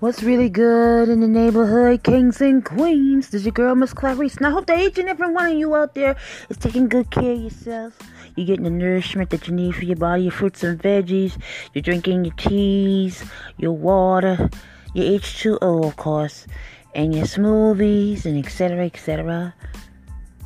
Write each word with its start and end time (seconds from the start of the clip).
What's 0.00 0.22
really 0.22 0.48
good 0.48 1.10
in 1.10 1.20
the 1.20 1.28
neighborhood, 1.28 2.04
kings 2.04 2.40
and 2.40 2.64
queens? 2.64 3.28
This 3.28 3.40
is 3.40 3.44
your 3.44 3.52
girl, 3.52 3.74
Miss 3.74 3.92
Clarice. 3.92 4.38
And 4.38 4.46
I 4.46 4.50
hope 4.50 4.64
that 4.64 4.80
each 4.80 4.96
and 4.96 5.10
every 5.10 5.30
one 5.30 5.52
of 5.52 5.58
you 5.58 5.74
out 5.74 5.94
there 5.94 6.16
is 6.48 6.56
taking 6.56 6.88
good 6.88 7.10
care 7.10 7.32
of 7.32 7.38
yourself. 7.38 7.98
You're 8.34 8.46
getting 8.46 8.64
the 8.64 8.70
nourishment 8.70 9.28
that 9.28 9.46
you 9.46 9.52
need 9.52 9.74
for 9.74 9.84
your 9.84 9.98
body, 9.98 10.22
your 10.22 10.32
fruits 10.32 10.64
and 10.64 10.82
veggies. 10.82 11.36
You're 11.74 11.82
drinking 11.82 12.24
your 12.24 12.32
teas, 12.36 13.22
your 13.58 13.72
water, 13.72 14.48
your 14.94 15.20
H2O, 15.20 15.84
of 15.84 15.96
course, 15.96 16.46
and 16.94 17.14
your 17.14 17.26
smoothies, 17.26 18.24
and 18.24 18.42
etc., 18.42 18.86
etc. 18.86 19.54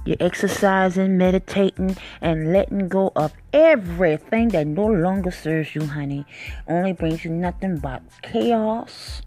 You're 0.05 0.17
exercising, 0.19 1.17
meditating, 1.17 1.97
and 2.21 2.53
letting 2.53 2.89
go 2.89 3.13
of 3.15 3.33
everything 3.53 4.49
that 4.49 4.67
no 4.67 4.87
longer 4.87 5.31
serves 5.31 5.77
you, 5.77 5.87
honey. 5.87 6.27
Only 6.67 6.93
brings 6.93 7.25
you 7.25 7.31
nothing 7.31 7.79
but 7.79 8.03
chaos 8.23 9.23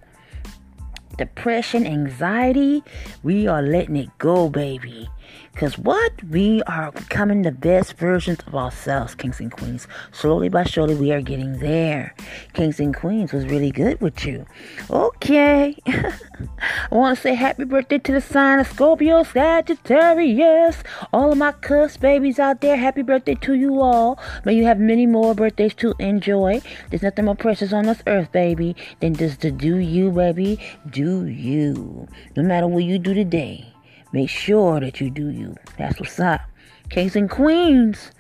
depression, 1.18 1.86
anxiety, 1.86 2.84
we 3.24 3.48
are 3.48 3.62
letting 3.62 3.96
it 3.96 4.10
go, 4.18 4.50
baby. 4.50 5.10
Because 5.58 5.78
what? 5.78 6.24
We 6.24 6.62
are 6.64 6.92
becoming 6.92 7.42
the 7.42 7.52
best 7.52 7.98
versions 7.98 8.40
of 8.46 8.56
ourselves, 8.56 9.16
kings 9.16 9.40
and 9.40 9.52
queens. 9.52 9.88
Slowly 10.12 10.50
but 10.50 10.70
surely, 10.70 10.94
we 10.94 11.12
are 11.12 11.22
getting 11.22 11.58
there. 11.58 12.14
Kings 12.54 12.80
and 12.80 12.96
queens 12.96 13.34
was 13.34 13.46
really 13.46 13.72
good 13.72 14.00
with 14.00 14.24
you. 14.24 14.46
Okay. 14.92 15.76
I 15.88 16.96
want 16.96 17.18
to 17.18 17.22
say 17.22 17.34
happy 17.34 17.64
birthday 17.64 17.98
to 17.98 18.12
the 18.12 18.22
sign 18.22 18.60
of 18.60 18.68
Scorpio 18.68 19.24
Sagittarius. 19.24 20.84
All 21.12 21.32
of 21.32 21.40
my 21.40 21.54
cusp 21.54 22.02
babies 22.02 22.38
out 22.38 22.62
there, 22.62 22.78
happy 22.78 23.02
birthday 23.02 23.36
to 23.36 23.56
you 23.56 23.82
all. 23.82 24.20
May 24.46 24.54
you 24.54 24.66
have 24.66 24.80
many 24.80 25.08
more 25.08 25.34
birthdays 25.34 25.74
to 25.76 25.96
enjoy. 25.98 26.62
There's 26.92 27.02
nothing 27.02 27.26
more 27.26 27.36
precious 27.36 27.74
on 27.74 27.86
this 27.86 28.04
earth, 28.06 28.32
baby, 28.32 28.76
than 29.00 29.16
just 29.16 29.42
to 29.42 29.50
do 29.50 29.78
you, 29.78 30.12
baby. 30.12 30.60
Do 30.88 31.07
you. 31.26 32.08
No 32.36 32.44
matter 32.44 32.68
what 32.68 32.84
you 32.84 33.00
do 33.00 33.14
today. 33.14 33.66
Make 34.14 34.30
sure 34.30 34.80
that 34.80 35.02
you 35.02 35.10
do 35.10 35.30
you. 35.30 35.56
That's 35.78 36.00
what's 36.00 36.20
up. 36.20 36.42
Kings 36.90 37.16
and 37.16 37.30
queens. 37.30 38.12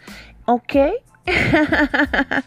Okay? 0.47 0.97
and 1.27 2.43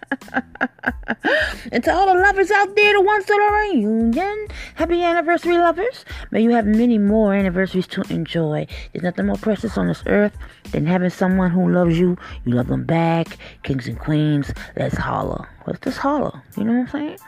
to 1.85 1.93
all 1.93 2.07
the 2.07 2.15
lovers 2.15 2.51
out 2.51 2.75
there, 2.75 2.95
the 2.95 3.03
ones 3.03 3.27
that 3.27 3.39
are 3.39 3.65
in 3.65 3.83
union, 3.83 4.47
happy 4.75 5.03
anniversary, 5.03 5.59
lovers. 5.59 6.07
May 6.31 6.43
you 6.43 6.51
have 6.51 6.65
many 6.65 6.97
more 6.97 7.35
anniversaries 7.35 7.87
to 7.89 8.01
enjoy. 8.11 8.67
There's 8.93 9.03
nothing 9.03 9.27
more 9.27 9.37
precious 9.37 9.77
on 9.77 9.89
this 9.89 10.03
earth 10.07 10.35
than 10.73 10.87
having 10.87 11.11
someone 11.11 11.51
who 11.51 11.71
loves 11.71 11.99
you. 11.99 12.17
You 12.47 12.55
love 12.55 12.69
them 12.69 12.85
back. 12.85 13.37
Kings 13.65 13.87
and 13.87 13.99
queens, 13.99 14.51
let's 14.77 14.97
holler. 14.97 15.47
Let's 15.67 15.81
just 15.81 15.99
holler. 15.99 16.43
You 16.57 16.65
know 16.65 16.73
what 16.73 16.81
I'm 16.81 16.89
saying? 16.89 17.19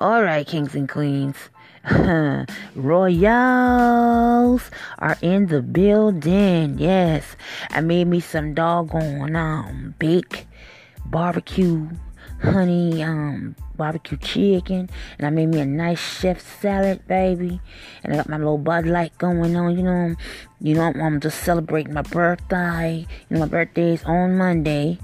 All 0.00 0.22
right, 0.22 0.46
kings 0.46 0.74
and 0.74 0.86
queens. 0.88 1.36
Royals 2.74 4.70
are 4.98 5.16
in 5.22 5.46
the 5.46 5.62
building. 5.62 6.78
Yes, 6.78 7.36
I 7.70 7.80
made 7.80 8.06
me 8.06 8.20
some 8.20 8.52
doggone 8.52 9.34
um 9.34 9.94
bake 9.98 10.46
barbecue 11.06 11.88
honey 12.42 13.02
um 13.02 13.56
barbecue 13.80 14.18
chicken 14.18 14.90
and 15.16 15.26
I 15.26 15.30
made 15.30 15.48
me 15.48 15.60
a 15.60 15.64
nice 15.64 15.98
chef 15.98 16.38
salad 16.60 17.08
baby. 17.08 17.60
And 18.04 18.12
I 18.12 18.16
got 18.16 18.28
my 18.28 18.36
little 18.36 18.58
Bud 18.58 18.84
Light 18.84 19.16
going 19.16 19.56
on 19.56 19.76
you 19.76 19.82
know. 19.82 20.14
You 20.60 20.74
know 20.74 20.92
I'm 20.94 21.20
just 21.20 21.42
celebrating 21.42 21.94
my 21.94 22.02
birthday. 22.02 23.06
You 23.28 23.34
know 23.34 23.40
my 23.40 23.48
birthday 23.48 23.94
is 23.94 24.04
on 24.04 24.36
Monday. 24.36 24.98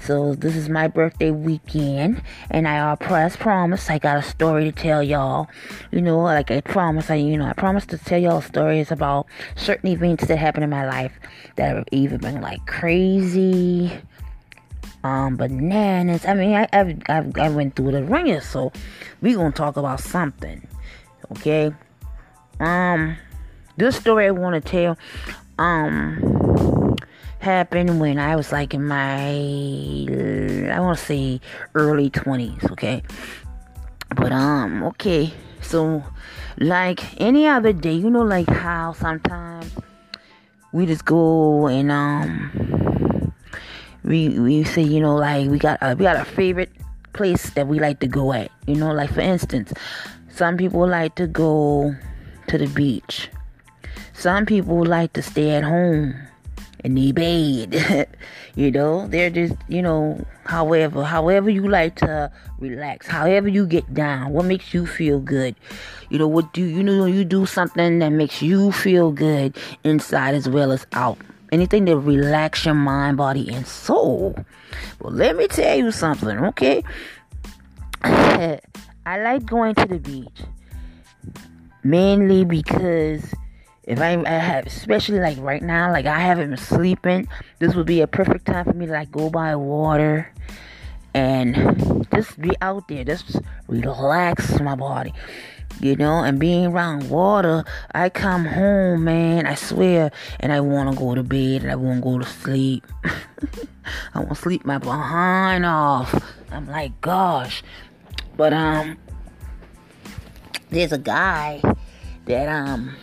So 0.00 0.34
this 0.34 0.56
is 0.56 0.68
my 0.68 0.88
birthday 0.88 1.30
weekend, 1.30 2.22
and 2.50 2.66
I 2.66 2.96
press 2.96 3.36
promise 3.36 3.88
I 3.88 3.98
got 3.98 4.16
a 4.16 4.22
story 4.22 4.64
to 4.64 4.72
tell 4.72 5.00
y'all. 5.00 5.48
You 5.92 6.00
know, 6.00 6.20
like 6.20 6.50
I 6.50 6.60
promise, 6.60 7.08
I 7.08 7.16
you 7.16 7.36
know 7.36 7.46
I 7.46 7.52
promise 7.52 7.86
to 7.86 7.98
tell 7.98 8.18
y'all 8.18 8.40
stories 8.40 8.90
about 8.90 9.26
certain 9.54 9.88
events 9.88 10.26
that 10.26 10.38
happened 10.38 10.64
in 10.64 10.70
my 10.70 10.86
life 10.86 11.12
that 11.56 11.76
have 11.76 11.84
either 11.92 12.18
been 12.18 12.40
like 12.40 12.66
crazy, 12.66 13.92
um, 15.04 15.36
bananas. 15.36 16.24
I 16.26 16.34
mean, 16.34 16.54
I 16.54 16.68
I've, 16.72 17.02
I've 17.08 17.38
I 17.38 17.48
went 17.48 17.76
through 17.76 17.92
the 17.92 18.04
ringer, 18.04 18.40
so 18.40 18.72
we 19.20 19.34
gonna 19.34 19.52
talk 19.52 19.76
about 19.76 20.00
something, 20.00 20.66
okay? 21.32 21.72
Um, 22.60 23.16
this 23.76 23.96
story 23.96 24.26
I 24.26 24.30
want 24.30 24.62
to 24.62 24.70
tell, 24.70 24.98
um 25.58 26.42
happened 27.42 28.00
when 28.00 28.18
I 28.18 28.36
was 28.36 28.52
like 28.52 28.72
in 28.72 28.86
my, 28.86 29.28
I 29.28 30.80
want 30.80 30.98
to 30.98 31.04
say 31.04 31.40
early 31.74 32.08
20s, 32.08 32.70
okay? 32.72 33.02
But, 34.14 34.32
um, 34.32 34.84
okay, 34.84 35.32
so 35.60 36.04
like 36.58 37.20
any 37.20 37.46
other 37.46 37.72
day, 37.72 37.94
you 37.94 38.10
know, 38.10 38.22
like 38.22 38.48
how 38.48 38.92
sometimes 38.92 39.70
we 40.72 40.86
just 40.86 41.04
go 41.04 41.66
and, 41.66 41.90
um, 41.90 42.81
we, 44.04 44.30
we 44.38 44.64
say, 44.64 44.82
you 44.82 45.00
know, 45.00 45.16
like 45.16 45.48
we 45.48 45.58
got, 45.58 45.82
uh, 45.82 45.94
we 45.98 46.04
got 46.04 46.16
a 46.16 46.24
favorite 46.24 46.70
place 47.12 47.50
that 47.50 47.66
we 47.66 47.78
like 47.78 48.00
to 48.00 48.06
go 48.06 48.32
at, 48.32 48.50
you 48.66 48.74
know, 48.74 48.92
like 48.92 49.12
for 49.12 49.20
instance, 49.20 49.72
some 50.28 50.56
people 50.56 50.86
like 50.86 51.14
to 51.16 51.26
go 51.26 51.94
to 52.48 52.58
the 52.58 52.66
beach. 52.68 53.28
Some 54.14 54.46
people 54.46 54.84
like 54.84 55.12
to 55.14 55.22
stay 55.22 55.50
at 55.50 55.64
home 55.64 56.14
in 56.84 56.94
the 56.94 57.12
bed. 57.12 58.08
you 58.54 58.70
know, 58.70 59.06
they're 59.08 59.30
just, 59.30 59.54
you 59.68 59.82
know, 59.82 60.24
however, 60.44 61.04
however 61.04 61.50
you 61.50 61.68
like 61.68 61.96
to 61.96 62.30
relax, 62.58 63.06
however 63.06 63.48
you 63.48 63.66
get 63.66 63.92
down, 63.94 64.32
what 64.32 64.44
makes 64.44 64.74
you 64.74 64.86
feel 64.86 65.20
good. 65.20 65.54
You 66.10 66.18
know, 66.18 66.28
what 66.28 66.52
do 66.52 66.64
you 66.64 66.82
know 66.82 67.06
you 67.06 67.24
do 67.24 67.46
something 67.46 67.98
that 68.00 68.10
makes 68.10 68.42
you 68.42 68.72
feel 68.72 69.12
good 69.12 69.56
inside 69.84 70.34
as 70.34 70.48
well 70.48 70.72
as 70.72 70.86
out. 70.92 71.18
Anything 71.52 71.84
that 71.84 71.96
relax 71.96 72.64
your 72.64 72.74
mind, 72.74 73.18
body, 73.18 73.48
and 73.54 73.66
soul. 73.66 74.34
Well, 75.00 75.12
let 75.12 75.36
me 75.36 75.46
tell 75.46 75.76
you 75.76 75.92
something, 75.92 76.38
okay? 76.46 76.82
I 78.02 78.58
like 79.06 79.46
going 79.46 79.74
to 79.76 79.86
the 79.86 79.98
beach 79.98 80.40
mainly 81.84 82.44
because 82.44 83.24
if 83.84 84.00
I, 84.00 84.22
I 84.24 84.30
have, 84.30 84.66
especially 84.66 85.20
like 85.20 85.38
right 85.38 85.62
now, 85.62 85.90
like 85.90 86.06
I 86.06 86.20
haven't 86.20 86.50
been 86.50 86.58
sleeping, 86.58 87.28
this 87.58 87.74
would 87.74 87.86
be 87.86 88.00
a 88.00 88.06
perfect 88.06 88.46
time 88.46 88.64
for 88.64 88.72
me 88.72 88.86
to 88.86 88.92
like 88.92 89.10
go 89.10 89.30
by 89.30 89.56
water 89.56 90.32
and 91.14 92.06
just 92.14 92.40
be 92.40 92.52
out 92.62 92.88
there, 92.88 93.04
just 93.04 93.40
relax 93.66 94.60
my 94.60 94.74
body, 94.74 95.12
you 95.82 95.96
know. 95.96 96.22
And 96.22 96.38
being 96.38 96.66
around 96.66 97.10
water, 97.10 97.64
I 97.94 98.08
come 98.08 98.44
home, 98.44 99.04
man. 99.04 99.46
I 99.46 99.54
swear, 99.54 100.10
and 100.40 100.52
I 100.52 100.60
want 100.60 100.90
to 100.90 100.96
go 100.96 101.14
to 101.14 101.22
bed 101.22 101.62
and 101.62 101.70
I 101.70 101.76
want 101.76 101.98
to 101.98 102.02
go 102.02 102.18
to 102.18 102.24
sleep. 102.24 102.86
I 104.14 104.18
want 104.18 104.30
to 104.30 104.34
sleep 104.36 104.64
my 104.64 104.78
behind 104.78 105.66
off. 105.66 106.14
I'm 106.50 106.66
like, 106.66 107.00
gosh. 107.00 107.62
But 108.36 108.52
um, 108.52 108.98
there's 110.70 110.92
a 110.92 110.98
guy 110.98 111.60
that 112.26 112.48
um 112.48 112.94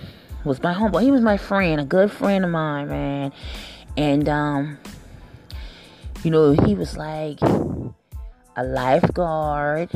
was 0.43 0.61
my 0.63 0.73
homeboy. 0.73 1.03
He 1.03 1.11
was 1.11 1.21
my 1.21 1.37
friend, 1.37 1.81
a 1.81 1.85
good 1.85 2.11
friend 2.11 2.45
of 2.45 2.51
mine, 2.51 2.87
man. 2.87 3.33
And 3.97 4.29
um, 4.29 4.77
you 6.23 6.31
know, 6.31 6.51
he 6.51 6.75
was 6.75 6.97
like 6.97 7.41
a 7.41 8.63
lifeguard. 8.63 9.89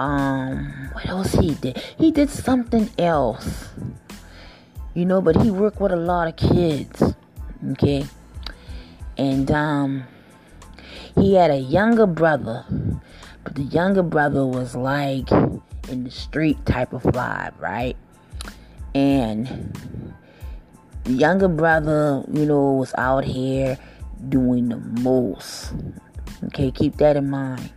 Um, 0.00 0.88
what 0.92 1.06
else 1.06 1.32
he 1.34 1.52
did? 1.56 1.76
He 1.98 2.10
did 2.10 2.30
something 2.30 2.88
else. 2.98 3.68
You 4.94 5.04
know, 5.04 5.20
but 5.20 5.36
he 5.42 5.50
worked 5.50 5.78
with 5.78 5.92
a 5.92 5.96
lot 5.96 6.26
of 6.26 6.36
kids. 6.36 7.02
Okay. 7.72 8.06
And 9.18 9.50
um 9.50 10.04
he 11.14 11.34
had 11.34 11.50
a 11.50 11.58
younger 11.58 12.06
brother, 12.06 12.64
but 13.44 13.54
the 13.56 13.64
younger 13.64 14.02
brother 14.02 14.46
was 14.46 14.74
like 14.74 15.30
in 15.90 16.04
the 16.04 16.10
street 16.10 16.64
type 16.64 16.94
of 16.94 17.02
vibe, 17.02 17.52
right? 17.60 17.96
And 18.94 20.16
the 21.04 21.12
younger 21.12 21.48
brother, 21.48 22.24
you 22.32 22.46
know, 22.46 22.72
was 22.72 22.94
out 22.96 23.24
here 23.24 23.76
doing 24.30 24.70
the 24.70 24.78
most. 24.78 25.74
Okay, 26.44 26.70
keep 26.70 26.96
that 26.96 27.18
in 27.18 27.28
mind. 27.28 27.70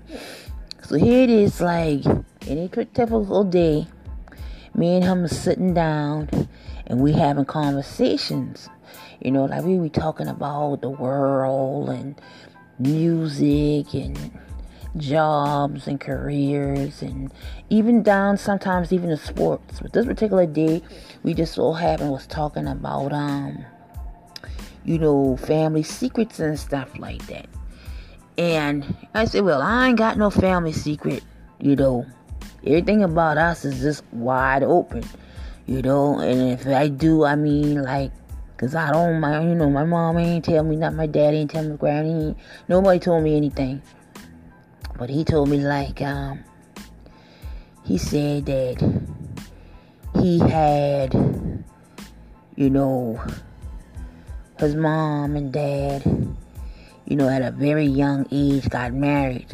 So 0.86 0.98
here 0.98 1.24
it 1.24 1.30
is, 1.30 1.62
like 1.62 2.06
any 2.46 2.68
typical 2.68 3.46
day, 3.46 3.88
me 4.76 4.96
and 4.96 5.04
him 5.04 5.24
are 5.24 5.30
sitting 5.30 5.74
down 5.74 6.30
and 6.88 7.00
we 7.00 7.14
having 7.14 7.46
conversations. 7.46 8.70
You 9.22 9.32
know, 9.32 9.46
like 9.46 9.64
we 9.64 9.78
be 9.78 9.90
talking 9.90 10.28
about 10.28 10.82
the 10.82 10.90
world 10.90 11.90
and 11.90 12.20
music 12.80 13.94
and 13.94 14.38
jobs 14.98 15.88
and 15.88 16.02
careers 16.02 17.02
and 17.02 17.34
even 17.70 18.04
down 18.04 18.38
sometimes 18.38 18.92
even 18.92 19.10
the 19.10 19.18
sports. 19.18 19.80
But 19.80 19.94
this 19.94 20.06
particular 20.06 20.46
day, 20.46 20.84
we 21.24 21.34
just 21.34 21.54
so 21.54 21.72
happened 21.72 22.12
was 22.12 22.28
talking 22.28 22.68
about 22.68 23.14
um, 23.14 23.64
you 24.84 25.00
know, 25.00 25.38
family 25.38 25.84
secrets 25.84 26.42
and 26.42 26.60
stuff 26.60 27.00
like 27.00 27.26
that. 27.28 27.48
And 28.38 28.96
I 29.14 29.26
said, 29.26 29.44
well, 29.44 29.62
I 29.62 29.88
ain't 29.88 29.98
got 29.98 30.18
no 30.18 30.30
family 30.30 30.72
secret, 30.72 31.24
you 31.60 31.76
know. 31.76 32.06
Everything 32.66 33.04
about 33.04 33.38
us 33.38 33.66
is 33.66 33.82
just 33.82 34.04
wide 34.12 34.64
open, 34.64 35.04
you 35.66 35.82
know. 35.82 36.20
And 36.20 36.52
if 36.52 36.66
I 36.66 36.88
do, 36.88 37.26
I 37.26 37.36
mean, 37.36 37.84
like, 37.84 38.12
cause 38.58 38.74
I 38.74 38.92
don't, 38.92 39.20
my, 39.20 39.42
you 39.42 39.54
know, 39.54 39.70
my 39.70 39.84
mom 39.84 40.18
ain't 40.18 40.46
tell 40.46 40.64
me, 40.64 40.78
not 40.78 40.94
my 40.94 41.06
daddy 41.06 41.38
ain't 41.38 41.52
tell 41.52 41.64
me, 41.64 41.76
granny, 41.78 42.36
nobody 42.68 43.00
told 43.00 43.24
me 43.24 43.36
anything. 43.36 43.82
But 44.98 45.10
he 45.10 45.24
told 45.24 45.50
me 45.50 45.58
like, 45.58 46.02
um, 46.02 46.44
he 47.84 47.98
said 47.98 48.46
that 48.46 49.04
he 50.22 50.40
had, 50.40 51.14
you 52.56 52.70
know, 52.70 53.22
his 54.58 54.76
mom 54.76 55.36
and 55.36 55.52
dad, 55.52 56.04
you 57.06 57.16
know, 57.16 57.28
at 57.28 57.42
a 57.42 57.52
very 57.52 57.86
young 57.86 58.28
age 58.32 58.70
got 58.70 58.94
married. 58.94 59.52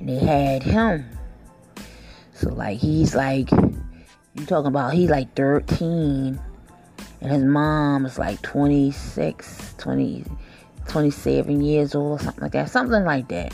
And 0.00 0.08
they 0.08 0.18
had 0.18 0.62
him. 0.62 1.08
So, 2.32 2.50
like, 2.50 2.78
he's 2.78 3.14
like, 3.14 3.50
you 3.50 4.46
talking 4.46 4.68
about, 4.68 4.94
he's 4.94 5.10
like 5.10 5.34
13. 5.34 6.38
And 7.20 7.32
his 7.32 7.42
mom 7.42 8.06
is 8.06 8.18
like 8.18 8.40
26, 8.42 9.74
20, 9.78 10.24
27 10.86 11.60
years 11.60 11.94
old, 11.94 12.20
something 12.20 12.42
like 12.42 12.52
that. 12.52 12.70
Something 12.70 13.04
like 13.04 13.28
that. 13.28 13.52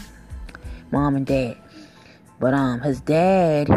Mom 0.90 1.16
and 1.16 1.26
dad. 1.26 1.56
But, 2.38 2.52
um, 2.52 2.80
his 2.82 3.00
dad 3.00 3.68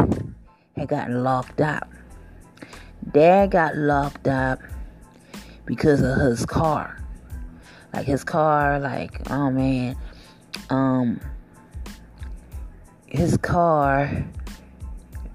had 0.76 0.88
gotten 0.88 1.24
locked 1.24 1.60
up. 1.62 1.88
Dad 3.12 3.50
got 3.52 3.76
locked 3.76 4.28
up 4.28 4.60
because 5.64 6.02
of 6.02 6.18
his 6.18 6.44
car. 6.44 6.97
Like 7.92 8.06
his 8.06 8.24
car, 8.24 8.78
like 8.78 9.30
oh 9.30 9.50
man, 9.50 9.96
um, 10.70 11.20
his 13.06 13.36
car 13.38 14.24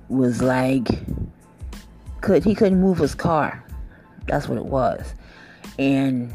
was 0.10 0.42
like 0.42 0.88
could 2.22 2.44
he 2.44 2.56
couldn't 2.56 2.80
move 2.80 2.98
his 2.98 3.16
car. 3.16 3.64
That's 4.28 4.48
what 4.48 4.58
it 4.58 4.66
was, 4.66 5.14
and 5.78 6.34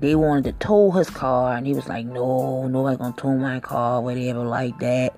they 0.00 0.14
wanted 0.14 0.44
to 0.44 0.52
tow 0.66 0.90
his 0.90 1.08
car, 1.08 1.56
and 1.56 1.66
he 1.66 1.74
was 1.74 1.88
like, 1.88 2.06
"No, 2.06 2.66
nobody 2.66 2.96
gonna 2.96 3.14
tow 3.16 3.36
my 3.36 3.60
car, 3.60 4.00
whatever, 4.00 4.44
like 4.44 4.78
that." 4.80 5.14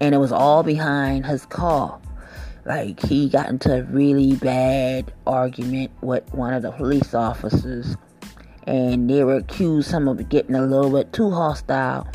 And 0.00 0.14
it 0.14 0.18
was 0.18 0.32
all 0.32 0.62
behind 0.62 1.26
his 1.26 1.46
car. 1.46 1.98
Like 2.64 3.00
he 3.00 3.28
got 3.28 3.48
into 3.48 3.78
a 3.78 3.82
really 3.84 4.34
bad 4.34 5.12
argument 5.26 5.92
with 6.02 6.32
one 6.34 6.52
of 6.52 6.62
the 6.62 6.72
police 6.72 7.14
officers, 7.14 7.96
and 8.66 9.08
they 9.08 9.22
were 9.22 9.36
accused 9.36 9.92
him 9.92 10.08
of 10.08 10.28
getting 10.28 10.54
a 10.54 10.62
little 10.62 10.90
bit 10.90 11.12
too 11.12 11.30
hostile. 11.30 12.08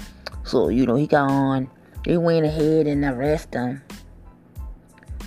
So 0.44 0.70
you 0.70 0.86
know 0.86 0.96
he 0.96 1.08
got 1.08 1.30
on. 1.30 1.70
They 2.06 2.18
went 2.18 2.46
ahead 2.46 2.88
and 2.88 3.06
arrested 3.06 3.60
him, 3.60 3.84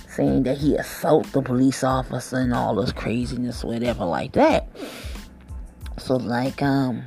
saying 0.08 0.42
that 0.42 0.58
he 0.58 0.76
assaulted 0.76 1.32
the 1.32 1.42
police 1.42 1.84
officer 1.84 2.38
and 2.38 2.52
all 2.52 2.74
this 2.74 2.92
craziness, 2.92 3.64
whatever 3.64 4.04
like 4.04 4.32
that. 4.32 4.68
So 5.98 6.16
like 6.16 6.60
um, 6.62 7.04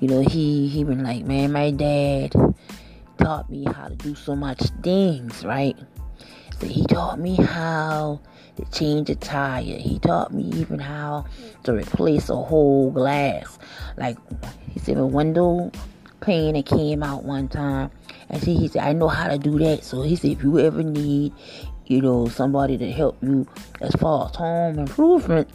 you 0.00 0.08
know 0.08 0.20
he 0.20 0.68
he 0.68 0.84
been 0.84 1.04
like, 1.04 1.24
man, 1.24 1.52
my 1.52 1.70
dad 1.70 2.32
taught 3.18 3.50
me 3.50 3.64
how 3.64 3.88
to 3.88 3.94
do 3.94 4.14
so 4.14 4.34
much 4.34 4.60
things, 4.82 5.44
right? 5.44 5.76
So 6.60 6.66
he 6.66 6.86
taught 6.86 7.18
me 7.18 7.36
how 7.36 8.20
to 8.56 8.64
change 8.70 9.10
a 9.10 9.14
tire. 9.14 9.62
He 9.78 9.98
taught 9.98 10.32
me 10.32 10.44
even 10.54 10.78
how 10.78 11.26
to 11.64 11.74
replace 11.74 12.30
a 12.30 12.36
whole 12.36 12.90
glass. 12.90 13.58
Like 13.96 14.16
he 14.70 14.80
said, 14.80 14.96
a 14.96 15.06
window 15.06 15.70
pane 16.20 16.54
that 16.54 16.66
came 16.66 17.02
out 17.02 17.24
one 17.24 17.48
time. 17.48 17.90
And 18.28 18.42
see, 18.42 18.56
he 18.56 18.68
said, 18.68 18.82
I 18.82 18.92
know 18.92 19.08
how 19.08 19.28
to 19.28 19.38
do 19.38 19.58
that. 19.58 19.84
So 19.84 20.02
he 20.02 20.16
said, 20.16 20.32
if 20.32 20.42
you 20.42 20.58
ever 20.58 20.82
need, 20.82 21.32
you 21.86 22.00
know, 22.00 22.28
somebody 22.28 22.78
to 22.78 22.90
help 22.90 23.22
you 23.22 23.46
as 23.80 23.92
far 23.96 24.28
as 24.28 24.36
home 24.36 24.78
improvement, 24.78 25.48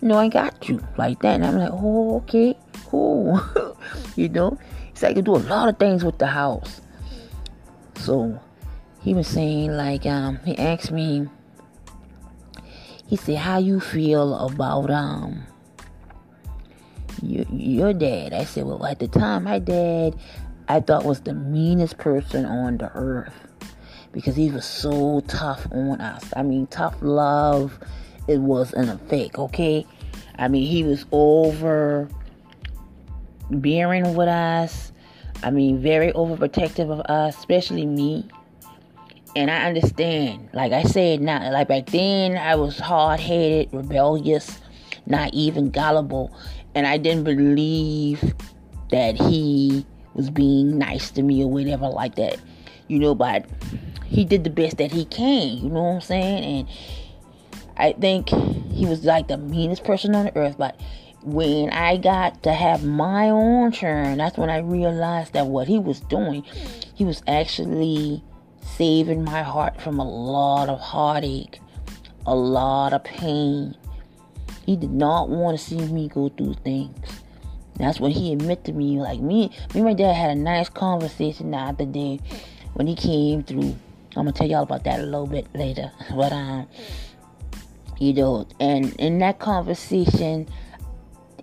you 0.00 0.08
know, 0.08 0.18
I 0.18 0.28
got 0.28 0.68
you 0.68 0.84
like 0.98 1.22
that. 1.22 1.36
And 1.36 1.46
I'm 1.46 1.58
like, 1.58 1.72
oh, 1.72 2.16
okay, 2.18 2.56
cool. 2.86 3.40
you 4.16 4.28
know, 4.28 4.58
so 4.94 5.08
I 5.08 5.14
can 5.14 5.24
do 5.24 5.34
a 5.34 5.38
lot 5.38 5.68
of 5.68 5.78
things 5.78 6.04
with 6.04 6.18
the 6.18 6.26
house. 6.26 6.80
So 7.96 8.38
he 9.02 9.14
was 9.14 9.26
saying 9.26 9.72
like 9.72 10.06
um 10.06 10.38
he 10.44 10.56
asked 10.58 10.92
me 10.92 11.28
he 13.06 13.16
said 13.16 13.36
how 13.36 13.58
you 13.58 13.80
feel 13.80 14.34
about 14.34 14.90
um 14.90 15.44
your, 17.20 17.44
your 17.52 17.92
dad? 17.92 18.32
I 18.32 18.44
said 18.44 18.64
well 18.64 18.84
at 18.86 18.98
the 18.98 19.08
time 19.08 19.44
my 19.44 19.58
dad 19.58 20.16
i 20.68 20.80
thought 20.80 21.04
was 21.04 21.20
the 21.20 21.34
meanest 21.34 21.98
person 21.98 22.44
on 22.46 22.78
the 22.78 22.90
earth 22.94 23.34
because 24.12 24.36
he 24.36 24.50
was 24.50 24.64
so 24.64 25.20
tough 25.26 25.66
on 25.72 26.00
us. 26.00 26.24
I 26.36 26.42
mean 26.42 26.66
tough 26.68 26.96
love 27.00 27.78
it 28.28 28.38
was 28.38 28.72
in 28.72 28.88
effect 28.88 29.38
okay? 29.38 29.86
I 30.38 30.48
mean 30.48 30.66
he 30.66 30.84
was 30.84 31.06
over 31.12 32.08
bearing 33.50 34.14
with 34.14 34.28
us. 34.28 34.92
I 35.42 35.50
mean 35.50 35.82
very 35.82 36.12
overprotective 36.12 36.90
of 36.90 37.00
us 37.00 37.36
especially 37.36 37.84
me 37.86 38.28
and 39.34 39.50
I 39.50 39.66
understand. 39.66 40.48
Like 40.52 40.72
I 40.72 40.82
said, 40.82 41.20
not 41.20 41.52
like 41.52 41.68
back 41.68 41.86
then, 41.86 42.36
I 42.36 42.54
was 42.56 42.78
hard 42.78 43.20
headed, 43.20 43.70
rebellious, 43.72 44.60
not 45.06 45.32
even 45.34 45.70
gullible, 45.70 46.34
and 46.74 46.86
I 46.86 46.98
didn't 46.98 47.24
believe 47.24 48.34
that 48.90 49.16
he 49.16 49.86
was 50.14 50.30
being 50.30 50.78
nice 50.78 51.10
to 51.12 51.22
me 51.22 51.42
or 51.42 51.50
whatever 51.50 51.88
like 51.88 52.16
that, 52.16 52.38
you 52.88 52.98
know. 52.98 53.14
But 53.14 53.46
he 54.06 54.24
did 54.24 54.44
the 54.44 54.50
best 54.50 54.76
that 54.78 54.92
he 54.92 55.04
can, 55.06 55.58
you 55.58 55.70
know 55.70 55.82
what 55.82 55.94
I'm 55.94 56.00
saying? 56.02 56.44
And 56.44 56.68
I 57.76 57.92
think 57.92 58.28
he 58.28 58.86
was 58.86 59.04
like 59.04 59.28
the 59.28 59.38
meanest 59.38 59.84
person 59.84 60.14
on 60.14 60.26
the 60.26 60.36
earth, 60.36 60.56
but 60.58 60.78
when 61.24 61.70
I 61.70 61.96
got 61.96 62.42
to 62.42 62.52
have 62.52 62.84
my 62.84 63.30
own 63.30 63.72
turn, 63.72 64.18
that's 64.18 64.36
when 64.36 64.50
I 64.50 64.58
realized 64.58 65.32
that 65.34 65.46
what 65.46 65.68
he 65.68 65.78
was 65.78 66.00
doing, 66.00 66.42
he 66.94 67.04
was 67.04 67.22
actually 67.26 68.22
saving 68.76 69.24
my 69.24 69.42
heart 69.42 69.80
from 69.80 69.98
a 69.98 70.04
lot 70.04 70.68
of 70.68 70.80
heartache, 70.80 71.60
a 72.26 72.34
lot 72.34 72.92
of 72.92 73.04
pain. 73.04 73.76
He 74.64 74.76
did 74.76 74.92
not 74.92 75.28
want 75.28 75.58
to 75.58 75.64
see 75.64 75.78
me 75.78 76.08
go 76.08 76.28
through 76.28 76.54
things. 76.64 76.96
That's 77.76 77.98
when 77.98 78.12
he 78.12 78.32
admitted 78.32 78.64
to 78.66 78.72
me, 78.72 79.00
like 79.00 79.20
me, 79.20 79.48
me 79.48 79.80
and 79.80 79.84
my 79.84 79.94
dad 79.94 80.14
had 80.14 80.30
a 80.30 80.34
nice 80.34 80.68
conversation 80.68 81.50
the 81.50 81.58
other 81.58 81.86
day 81.86 82.20
when 82.74 82.86
he 82.86 82.94
came 82.94 83.42
through. 83.42 83.76
I'm 84.14 84.24
gonna 84.24 84.32
tell 84.32 84.46
y'all 84.46 84.62
about 84.62 84.84
that 84.84 85.00
a 85.00 85.04
little 85.04 85.26
bit 85.26 85.46
later. 85.54 85.90
But 86.14 86.32
um, 86.32 86.68
you 87.98 88.12
know, 88.12 88.46
and 88.60 88.94
in 88.96 89.18
that 89.18 89.38
conversation, 89.38 90.48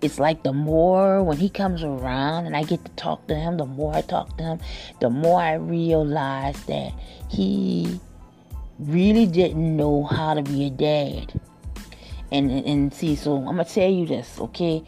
it's 0.02 0.18
like 0.18 0.42
the 0.42 0.52
more 0.52 1.22
when 1.22 1.36
he 1.36 1.48
comes 1.48 1.82
around 1.82 2.46
and 2.46 2.56
I 2.56 2.62
get 2.62 2.84
to 2.84 2.90
talk 2.92 3.26
to 3.28 3.34
him, 3.34 3.56
the 3.58 3.66
more 3.66 3.94
I 3.94 4.00
talk 4.00 4.36
to 4.38 4.44
him, 4.44 4.60
the 5.00 5.10
more 5.10 5.40
I 5.40 5.54
realize 5.54 6.62
that 6.64 6.92
he 7.28 8.00
really 8.78 9.26
didn't 9.26 9.76
know 9.76 10.04
how 10.04 10.34
to 10.34 10.42
be 10.42 10.66
a 10.66 10.70
dad. 10.70 11.38
And 12.32 12.50
and 12.50 12.94
see, 12.94 13.16
so 13.16 13.36
I'm 13.36 13.44
gonna 13.44 13.64
tell 13.64 13.90
you 13.90 14.06
this, 14.06 14.38
okay? 14.40 14.82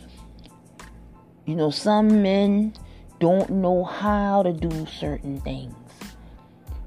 You 1.45 1.57
know, 1.57 1.71
some 1.71 2.23
men 2.23 2.73
don't 3.19 3.51
know 3.51 3.85
how 3.85 4.43
to 4.43 4.53
do 4.53 4.87
certain 4.87 5.41
things. 5.41 5.75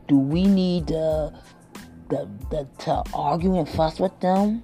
Do 0.08 0.18
we 0.18 0.48
need 0.48 0.88
to, 0.88 1.34
the, 2.10 2.30
the, 2.52 2.68
to 2.80 3.04
argue 3.14 3.58
and 3.58 3.68
fuss 3.68 4.00
with 4.00 4.18
them? 4.20 4.64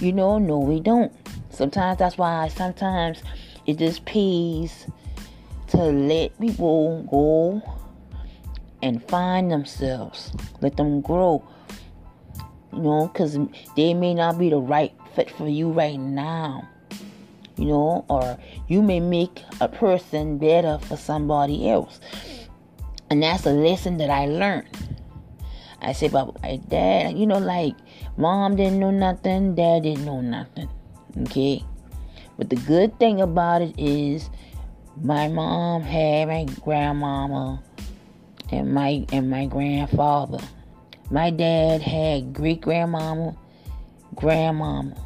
You 0.00 0.12
know, 0.12 0.38
no, 0.38 0.58
we 0.58 0.80
don't. 0.80 1.12
Sometimes 1.54 1.98
that's 1.98 2.18
why 2.18 2.48
sometimes 2.48 3.22
it 3.66 3.78
just 3.78 4.04
pays 4.04 4.86
to 5.68 5.78
let 5.78 6.38
people 6.40 7.02
go 7.10 7.62
and 8.82 9.02
find 9.08 9.50
themselves, 9.50 10.32
let 10.60 10.76
them 10.76 11.00
grow. 11.00 11.46
You 12.72 12.82
know, 12.82 13.06
because 13.06 13.38
they 13.76 13.94
may 13.94 14.14
not 14.14 14.38
be 14.38 14.50
the 14.50 14.58
right 14.58 14.92
fit 15.14 15.30
for 15.30 15.48
you 15.48 15.70
right 15.70 15.98
now. 15.98 16.68
You 17.56 17.66
know, 17.66 18.04
or 18.08 18.36
you 18.66 18.82
may 18.82 18.98
make 18.98 19.42
a 19.60 19.68
person 19.68 20.38
better 20.38 20.78
for 20.78 20.96
somebody 20.96 21.70
else. 21.70 22.00
And 23.10 23.22
that's 23.22 23.46
a 23.46 23.52
lesson 23.52 23.98
that 23.98 24.10
I 24.10 24.26
learned. 24.26 24.68
I 25.80 25.92
said, 25.92 26.12
but 26.12 26.34
dad, 26.68 27.16
you 27.16 27.26
know, 27.26 27.38
like 27.38 27.76
mom 28.16 28.56
didn't 28.56 28.80
know 28.80 28.90
nothing, 28.90 29.54
dad 29.54 29.84
didn't 29.84 30.04
know 30.04 30.20
nothing. 30.20 30.68
Okay? 31.22 31.64
But 32.36 32.50
the 32.50 32.56
good 32.56 32.98
thing 32.98 33.20
about 33.20 33.62
it 33.62 33.74
is 33.78 34.28
my 35.02 35.28
mom 35.28 35.82
had 35.82 36.28
my 36.28 36.44
grandmama 36.62 37.62
and 38.50 38.72
my 38.72 39.04
and 39.12 39.30
my 39.30 39.46
grandfather. 39.46 40.38
My 41.10 41.30
dad 41.30 41.82
had 41.82 42.32
great 42.32 42.60
grandmama, 42.60 43.36
grandmama. 44.14 44.96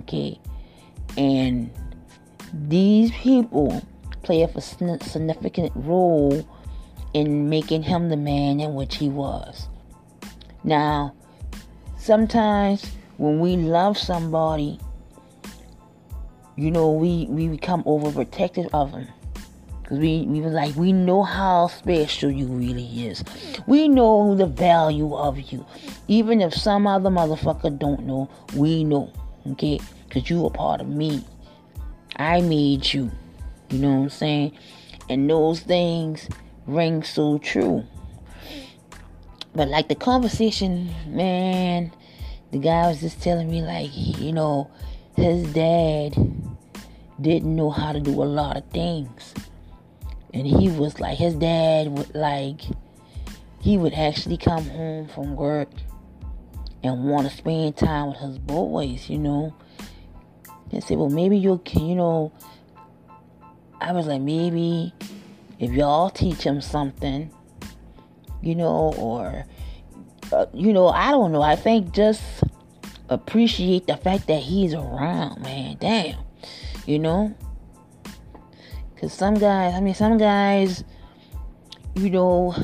Okay? 0.00 0.38
And 1.16 1.70
these 2.52 3.10
people 3.12 3.82
play 4.22 4.42
a 4.42 4.60
significant 4.60 5.72
role 5.74 6.46
in 7.14 7.48
making 7.48 7.82
him 7.82 8.08
the 8.08 8.16
man 8.16 8.60
in 8.60 8.74
which 8.74 8.96
he 8.96 9.08
was. 9.08 9.68
Now, 10.64 11.14
sometimes 11.98 12.90
when 13.16 13.40
we 13.40 13.56
love 13.56 13.98
somebody, 13.98 14.78
you 16.62 16.70
know, 16.70 16.92
we, 16.92 17.26
we 17.28 17.48
become 17.48 17.82
overprotective 17.82 18.70
of 18.72 18.92
them. 18.92 19.08
Cause 19.82 19.98
we, 19.98 20.22
we 20.28 20.40
was 20.40 20.52
like, 20.52 20.76
we 20.76 20.92
know 20.92 21.24
how 21.24 21.66
special 21.66 22.30
you 22.30 22.46
really 22.46 23.08
is. 23.08 23.24
We 23.66 23.88
know 23.88 24.36
the 24.36 24.46
value 24.46 25.12
of 25.12 25.40
you. 25.40 25.66
Even 26.06 26.40
if 26.40 26.54
some 26.54 26.86
other 26.86 27.10
motherfucker 27.10 27.76
don't 27.76 28.06
know, 28.06 28.30
we 28.54 28.84
know. 28.84 29.12
Okay? 29.50 29.80
Cause 30.08 30.30
you 30.30 30.46
a 30.46 30.50
part 30.50 30.80
of 30.80 30.86
me. 30.86 31.24
I 32.14 32.40
made 32.42 32.92
you. 32.92 33.10
You 33.70 33.78
know 33.80 33.94
what 33.94 34.02
I'm 34.02 34.10
saying? 34.10 34.56
And 35.08 35.28
those 35.28 35.60
things 35.60 36.28
ring 36.68 37.02
so 37.02 37.38
true. 37.38 37.82
But 39.52 39.66
like 39.66 39.88
the 39.88 39.96
conversation, 39.96 40.94
man, 41.08 41.90
the 42.52 42.58
guy 42.58 42.86
was 42.86 43.00
just 43.00 43.20
telling 43.20 43.50
me 43.50 43.62
like, 43.62 43.90
you 43.92 44.32
know, 44.32 44.70
his 45.16 45.52
dad 45.52 46.14
didn't 47.20 47.54
know 47.54 47.70
how 47.70 47.92
to 47.92 48.00
do 48.00 48.10
a 48.10 48.24
lot 48.24 48.56
of 48.56 48.68
things. 48.70 49.34
And 50.34 50.46
he 50.46 50.68
was 50.70 50.98
like, 50.98 51.18
his 51.18 51.34
dad 51.34 51.88
would 51.88 52.14
like, 52.14 52.62
he 53.60 53.76
would 53.76 53.92
actually 53.92 54.38
come 54.38 54.64
home 54.64 55.08
from 55.08 55.36
work 55.36 55.68
and 56.82 57.04
want 57.04 57.28
to 57.30 57.36
spend 57.36 57.76
time 57.76 58.08
with 58.08 58.18
his 58.18 58.38
boys, 58.38 59.10
you 59.10 59.18
know. 59.18 59.54
And 60.70 60.82
say, 60.82 60.96
well, 60.96 61.10
maybe 61.10 61.36
you 61.36 61.60
can, 61.64 61.86
you 61.86 61.94
know. 61.94 62.32
I 63.78 63.92
was 63.92 64.06
like, 64.06 64.22
maybe 64.22 64.94
if 65.58 65.70
y'all 65.72 66.08
teach 66.08 66.42
him 66.42 66.60
something, 66.60 67.30
you 68.40 68.54
know, 68.54 68.94
or, 68.96 69.44
uh, 70.32 70.46
you 70.54 70.72
know, 70.72 70.88
I 70.88 71.10
don't 71.10 71.30
know. 71.32 71.42
I 71.42 71.56
think 71.56 71.92
just 71.92 72.22
appreciate 73.10 73.86
the 73.86 73.98
fact 73.98 74.28
that 74.28 74.42
he's 74.42 74.72
around, 74.72 75.42
man. 75.42 75.76
Damn 75.78 76.16
you 76.86 76.98
know? 76.98 77.34
Because 78.94 79.12
some 79.12 79.34
guys, 79.34 79.74
I 79.74 79.80
mean, 79.80 79.94
some 79.94 80.18
guys, 80.18 80.84
you 81.94 82.10
know, 82.10 82.54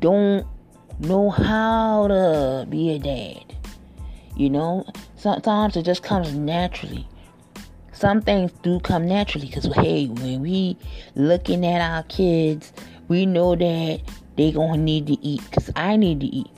don't 0.00 0.46
know 1.00 1.30
how 1.30 2.08
to 2.08 2.66
be 2.68 2.90
a 2.90 2.98
dad. 2.98 3.54
You 4.36 4.50
know, 4.50 4.86
sometimes 5.16 5.76
it 5.76 5.82
just 5.82 6.02
comes 6.02 6.34
naturally. 6.34 7.08
Some 7.92 8.22
things 8.22 8.52
do 8.62 8.78
come 8.80 9.08
naturally 9.08 9.46
because, 9.48 9.66
hey, 9.74 10.06
when 10.06 10.40
we 10.40 10.76
looking 11.16 11.66
at 11.66 11.80
our 11.80 12.04
kids, 12.04 12.72
we 13.08 13.26
know 13.26 13.56
that 13.56 14.00
they 14.36 14.52
gonna 14.52 14.76
need 14.76 15.08
to 15.08 15.18
eat 15.20 15.42
because 15.50 15.70
I 15.74 15.96
need 15.96 16.20
to 16.20 16.26
eat. 16.26 16.50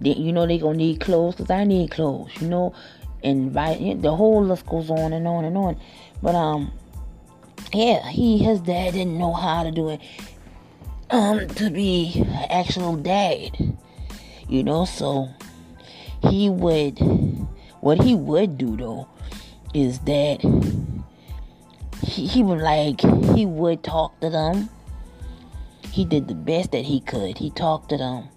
They, 0.00 0.12
you 0.12 0.32
know 0.32 0.46
they 0.46 0.58
gonna 0.58 0.76
need 0.76 1.00
clothes 1.00 1.34
because 1.34 1.50
I 1.50 1.64
need 1.64 1.90
clothes. 1.90 2.30
You 2.40 2.48
know 2.48 2.74
invite 3.24 4.02
the 4.02 4.14
whole 4.14 4.44
list 4.44 4.66
goes 4.66 4.90
on 4.90 5.12
and 5.12 5.26
on 5.26 5.44
and 5.44 5.56
on. 5.56 5.80
But 6.22 6.34
um 6.34 6.72
yeah, 7.72 8.08
he 8.08 8.38
his 8.38 8.60
dad 8.60 8.92
didn't 8.92 9.18
know 9.18 9.32
how 9.32 9.64
to 9.64 9.70
do 9.70 9.88
it 9.88 10.00
um 11.10 11.48
to 11.48 11.70
be 11.70 12.24
actual 12.50 12.96
dad. 12.96 13.76
You 14.48 14.62
know, 14.62 14.84
so 14.84 15.28
he 16.28 16.50
would 16.50 16.98
what 17.80 18.00
he 18.02 18.14
would 18.14 18.58
do 18.58 18.76
though 18.76 19.08
is 19.72 19.98
that 20.00 20.40
he, 22.02 22.26
he 22.26 22.42
would 22.42 22.60
like 22.60 23.00
he 23.34 23.46
would 23.46 23.82
talk 23.82 24.20
to 24.20 24.30
them. 24.30 24.68
He 25.90 26.04
did 26.04 26.28
the 26.28 26.34
best 26.34 26.72
that 26.72 26.84
he 26.84 27.00
could. 27.00 27.38
He 27.38 27.50
talked 27.50 27.88
to 27.90 27.96
them. 27.96 28.28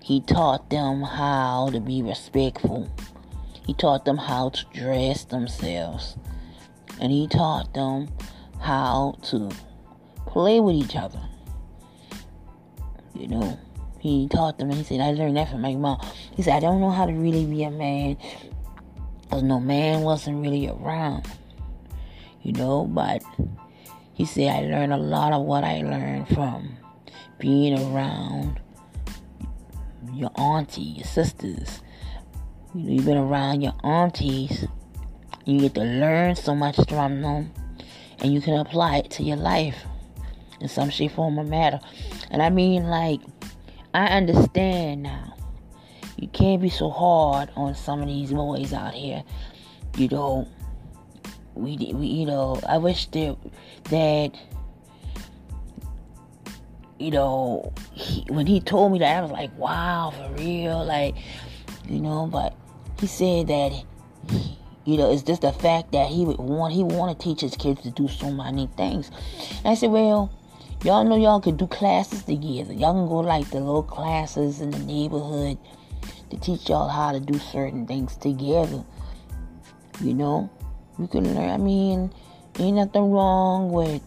He 0.00 0.20
taught 0.20 0.70
them 0.70 1.02
how 1.02 1.68
to 1.70 1.80
be 1.80 2.02
respectful 2.02 2.88
he 3.66 3.74
taught 3.74 4.04
them 4.04 4.16
how 4.16 4.50
to 4.50 4.64
dress 4.72 5.24
themselves. 5.24 6.16
And 7.00 7.12
he 7.12 7.26
taught 7.26 7.74
them 7.74 8.08
how 8.60 9.18
to 9.24 9.50
play 10.26 10.60
with 10.60 10.76
each 10.76 10.96
other. 10.96 11.20
You 13.14 13.28
know, 13.28 13.58
he 13.98 14.28
taught 14.28 14.58
them, 14.58 14.70
and 14.70 14.78
he 14.78 14.84
said, 14.84 15.00
I 15.00 15.10
learned 15.10 15.36
that 15.36 15.50
from 15.50 15.62
my 15.62 15.74
mom. 15.74 16.00
He 16.34 16.42
said, 16.42 16.54
I 16.54 16.60
don't 16.60 16.80
know 16.80 16.90
how 16.90 17.06
to 17.06 17.12
really 17.12 17.44
be 17.44 17.64
a 17.64 17.70
man. 17.70 18.16
Because 19.22 19.42
no 19.42 19.58
man 19.58 20.02
wasn't 20.02 20.40
really 20.40 20.68
around. 20.68 21.26
You 22.42 22.52
know, 22.52 22.84
but 22.84 23.22
he 24.14 24.24
said, 24.24 24.48
I 24.48 24.60
learned 24.60 24.92
a 24.92 24.98
lot 24.98 25.32
of 25.32 25.42
what 25.42 25.64
I 25.64 25.80
learned 25.80 26.28
from 26.28 26.76
being 27.38 27.78
around 27.78 28.60
your 30.14 30.30
auntie, 30.36 30.82
your 30.82 31.04
sisters, 31.04 31.82
You've 32.78 33.06
been 33.06 33.16
around 33.16 33.62
your 33.62 33.72
aunties. 33.82 34.66
You 35.46 35.60
get 35.60 35.74
to 35.76 35.80
learn 35.80 36.36
so 36.36 36.54
much 36.54 36.76
from 36.90 37.22
them, 37.22 37.50
and 38.18 38.34
you 38.34 38.42
can 38.42 38.52
apply 38.58 38.98
it 38.98 39.10
to 39.12 39.22
your 39.22 39.38
life 39.38 39.76
in 40.60 40.68
some 40.68 40.90
shape, 40.90 41.12
form, 41.12 41.38
or 41.38 41.44
matter. 41.44 41.80
And 42.30 42.42
I 42.42 42.50
mean, 42.50 42.88
like, 42.88 43.20
I 43.94 44.06
understand 44.08 45.04
now. 45.04 45.34
You 46.18 46.28
can't 46.28 46.60
be 46.60 46.68
so 46.68 46.90
hard 46.90 47.50
on 47.56 47.74
some 47.74 48.02
of 48.02 48.08
these 48.08 48.32
boys 48.32 48.74
out 48.74 48.92
here. 48.92 49.24
You 49.96 50.08
know, 50.08 50.48
we, 51.54 51.76
we 51.94 52.06
you 52.06 52.26
know, 52.26 52.60
I 52.68 52.76
wish 52.76 53.06
that 53.06 53.38
that 53.84 54.32
you 56.98 57.10
know, 57.10 57.72
he, 57.92 58.24
when 58.28 58.46
he 58.46 58.60
told 58.60 58.92
me 58.92 58.98
that, 58.98 59.16
I 59.16 59.22
was 59.22 59.30
like, 59.30 59.56
wow, 59.58 60.12
for 60.14 60.42
real, 60.42 60.84
like, 60.84 61.14
you 61.88 62.00
know, 62.00 62.26
but 62.26 62.54
he 62.98 63.06
said 63.06 63.48
that 63.48 63.84
you 64.84 64.96
know 64.96 65.12
it's 65.12 65.22
just 65.22 65.42
the 65.42 65.52
fact 65.52 65.92
that 65.92 66.08
he 66.08 66.24
would 66.24 66.38
want 66.38 66.72
he 66.72 66.82
want 66.82 67.18
to 67.18 67.24
teach 67.24 67.40
his 67.40 67.56
kids 67.56 67.82
to 67.82 67.90
do 67.90 68.08
so 68.08 68.30
many 68.30 68.68
things. 68.76 69.10
And 69.58 69.68
i 69.68 69.74
said 69.74 69.90
well 69.90 70.32
y'all 70.84 71.04
know 71.04 71.16
y'all 71.16 71.40
could 71.40 71.56
do 71.56 71.66
classes 71.66 72.22
together. 72.22 72.72
Y'all 72.72 72.94
can 72.94 73.08
go 73.08 73.20
like 73.20 73.50
the 73.50 73.60
little 73.60 73.82
classes 73.82 74.60
in 74.60 74.70
the 74.70 74.78
neighborhood 74.78 75.58
to 76.30 76.36
teach 76.38 76.68
y'all 76.68 76.88
how 76.88 77.12
to 77.12 77.20
do 77.20 77.38
certain 77.38 77.86
things 77.86 78.16
together 78.16 78.84
you 80.00 80.14
know? 80.14 80.50
You 80.98 81.06
can 81.08 81.34
learn 81.34 81.50
i 81.50 81.58
mean 81.58 82.12
ain't 82.58 82.76
nothing 82.76 83.10
wrong 83.10 83.70
with 83.70 84.00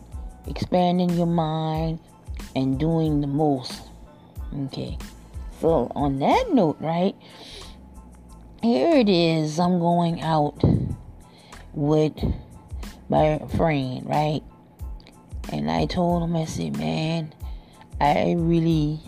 expanding 0.47 1.11
your 1.11 1.27
mind 1.27 1.99
and 2.55 2.79
doing 2.79 3.21
the 3.21 3.27
most. 3.27 3.83
Okay. 4.65 4.97
So 5.61 5.91
on 5.95 6.17
that 6.19 6.51
note 6.51 6.77
right 6.79 7.15
here 8.61 8.97
it 8.97 9.09
is. 9.09 9.59
I'm 9.59 9.79
going 9.79 10.21
out 10.21 10.61
with 11.73 12.13
my 13.07 13.39
friend, 13.55 14.05
right? 14.05 14.41
And 15.51 15.69
I 15.71 15.85
told 15.85 16.23
him, 16.23 16.35
I 16.35 16.45
said, 16.45 16.77
man, 16.77 17.33
I 17.99 18.35
really, 18.37 18.99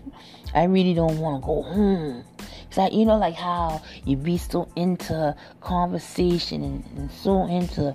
I 0.54 0.64
really 0.64 0.94
don't 0.94 1.18
want 1.18 1.42
to 1.42 1.46
go 1.46 1.62
home. 1.62 2.24
It's 2.68 2.78
like, 2.78 2.92
you 2.92 3.04
know, 3.04 3.18
like 3.18 3.34
how 3.34 3.82
you 4.04 4.16
be 4.16 4.38
so 4.38 4.68
into 4.76 5.36
conversation 5.60 6.64
and, 6.64 6.84
and 6.96 7.10
so 7.10 7.46
into 7.46 7.94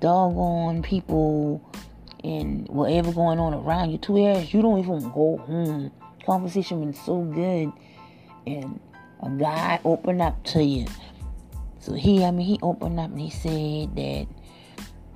doggone 0.00 0.82
people 0.82 1.60
and 2.22 2.66
whatever 2.68 3.12
going 3.12 3.38
on 3.38 3.52
around 3.52 3.90
you 3.90 3.98
two 3.98 4.16
years, 4.16 4.54
you 4.54 4.62
don't 4.62 4.78
even 4.78 5.00
go 5.10 5.36
home. 5.46 5.92
Conversation 6.24 6.80
been 6.80 6.94
so 6.94 7.20
good, 7.20 7.70
and 8.46 8.80
guy 9.28 9.80
opened 9.84 10.22
up 10.22 10.42
to 10.44 10.62
you. 10.62 10.86
So 11.80 11.94
he, 11.94 12.24
I 12.24 12.30
mean, 12.30 12.46
he 12.46 12.58
opened 12.62 12.98
up 12.98 13.10
and 13.10 13.20
he 13.20 13.30
said 13.30 13.94
that, 13.96 14.26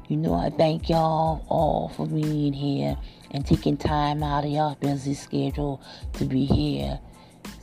you 0.08 0.16
know, 0.16 0.34
I 0.34 0.50
thank 0.50 0.88
y'all 0.88 1.44
all 1.48 1.88
for 1.90 2.06
being 2.06 2.52
here 2.52 2.96
and 3.30 3.46
taking 3.46 3.76
time 3.76 4.22
out 4.22 4.44
of 4.44 4.50
y'all 4.50 4.74
busy 4.74 5.14
schedule 5.14 5.82
to 6.14 6.24
be 6.24 6.44
here 6.44 6.98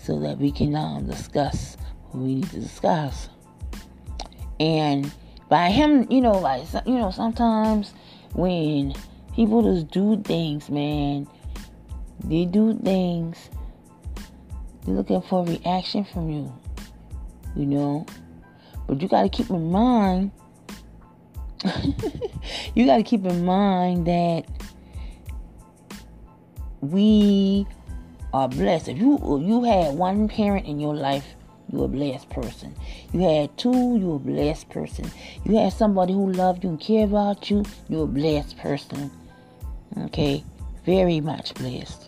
so 0.01 0.19
that 0.19 0.37
we 0.37 0.51
can 0.51 0.75
um, 0.75 1.07
discuss 1.07 1.77
what 2.11 2.23
we 2.23 2.35
need 2.35 2.49
to 2.51 2.59
discuss. 2.59 3.29
And 4.59 5.11
by 5.49 5.69
him, 5.69 6.07
you 6.11 6.21
know, 6.21 6.37
like, 6.39 6.63
you 6.85 6.97
know, 6.97 7.11
sometimes 7.11 7.93
when 8.33 8.93
People 9.35 9.63
just 9.63 9.91
do 9.91 10.21
things, 10.21 10.69
man. 10.69 11.27
They 12.23 12.45
do 12.45 12.73
things. 12.73 13.49
They're 14.85 14.95
looking 14.95 15.21
for 15.23 15.41
a 15.41 15.49
reaction 15.49 16.05
from 16.05 16.29
you. 16.29 16.53
You 17.55 17.65
know? 17.65 18.05
But 18.87 19.01
you 19.01 19.07
got 19.07 19.23
to 19.23 19.29
keep 19.29 19.49
in 19.49 19.71
mind. 19.71 20.31
you 22.75 22.85
got 22.85 22.97
to 22.97 23.03
keep 23.03 23.25
in 23.25 23.43
mind 23.43 24.05
that 24.05 24.45
we 26.81 27.65
are 28.33 28.47
blessed. 28.47 28.89
If 28.89 28.97
you 28.99 29.39
you 29.43 29.63
had 29.63 29.95
one 29.95 30.27
parent 30.27 30.67
in 30.67 30.79
your 30.79 30.93
life, 30.93 31.25
you're 31.71 31.85
a 31.85 31.87
blessed 31.87 32.29
person. 32.29 32.75
You 33.11 33.21
had 33.21 33.57
two, 33.57 33.97
you're 33.97 34.17
a 34.17 34.19
blessed 34.19 34.69
person. 34.69 35.09
You 35.45 35.57
had 35.57 35.73
somebody 35.73 36.13
who 36.13 36.31
loved 36.31 36.63
you 36.63 36.71
and 36.71 36.79
cared 36.79 37.09
about 37.09 37.49
you, 37.49 37.63
you're 37.89 38.03
a 38.03 38.07
blessed 38.07 38.57
person. 38.57 39.09
Okay, 39.97 40.43
very 40.85 41.21
much 41.21 41.55
blessed 41.55 42.04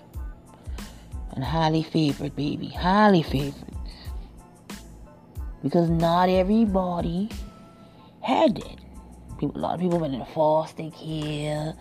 and 1.38 1.46
highly 1.46 1.84
favored, 1.84 2.36
baby, 2.36 2.68
highly 2.70 3.22
favored. 3.22 3.76
Because 5.62 5.88
not 5.88 6.30
everybody 6.30 7.30
had 8.24 8.56
that. 8.56 8.80
People, 9.40 9.56
a 9.56 9.60
lot 9.60 9.76
of 9.76 9.80
people 9.80 10.00
went 10.00 10.16
in 10.16 10.26
foster 10.34 10.90
care. 10.90 11.76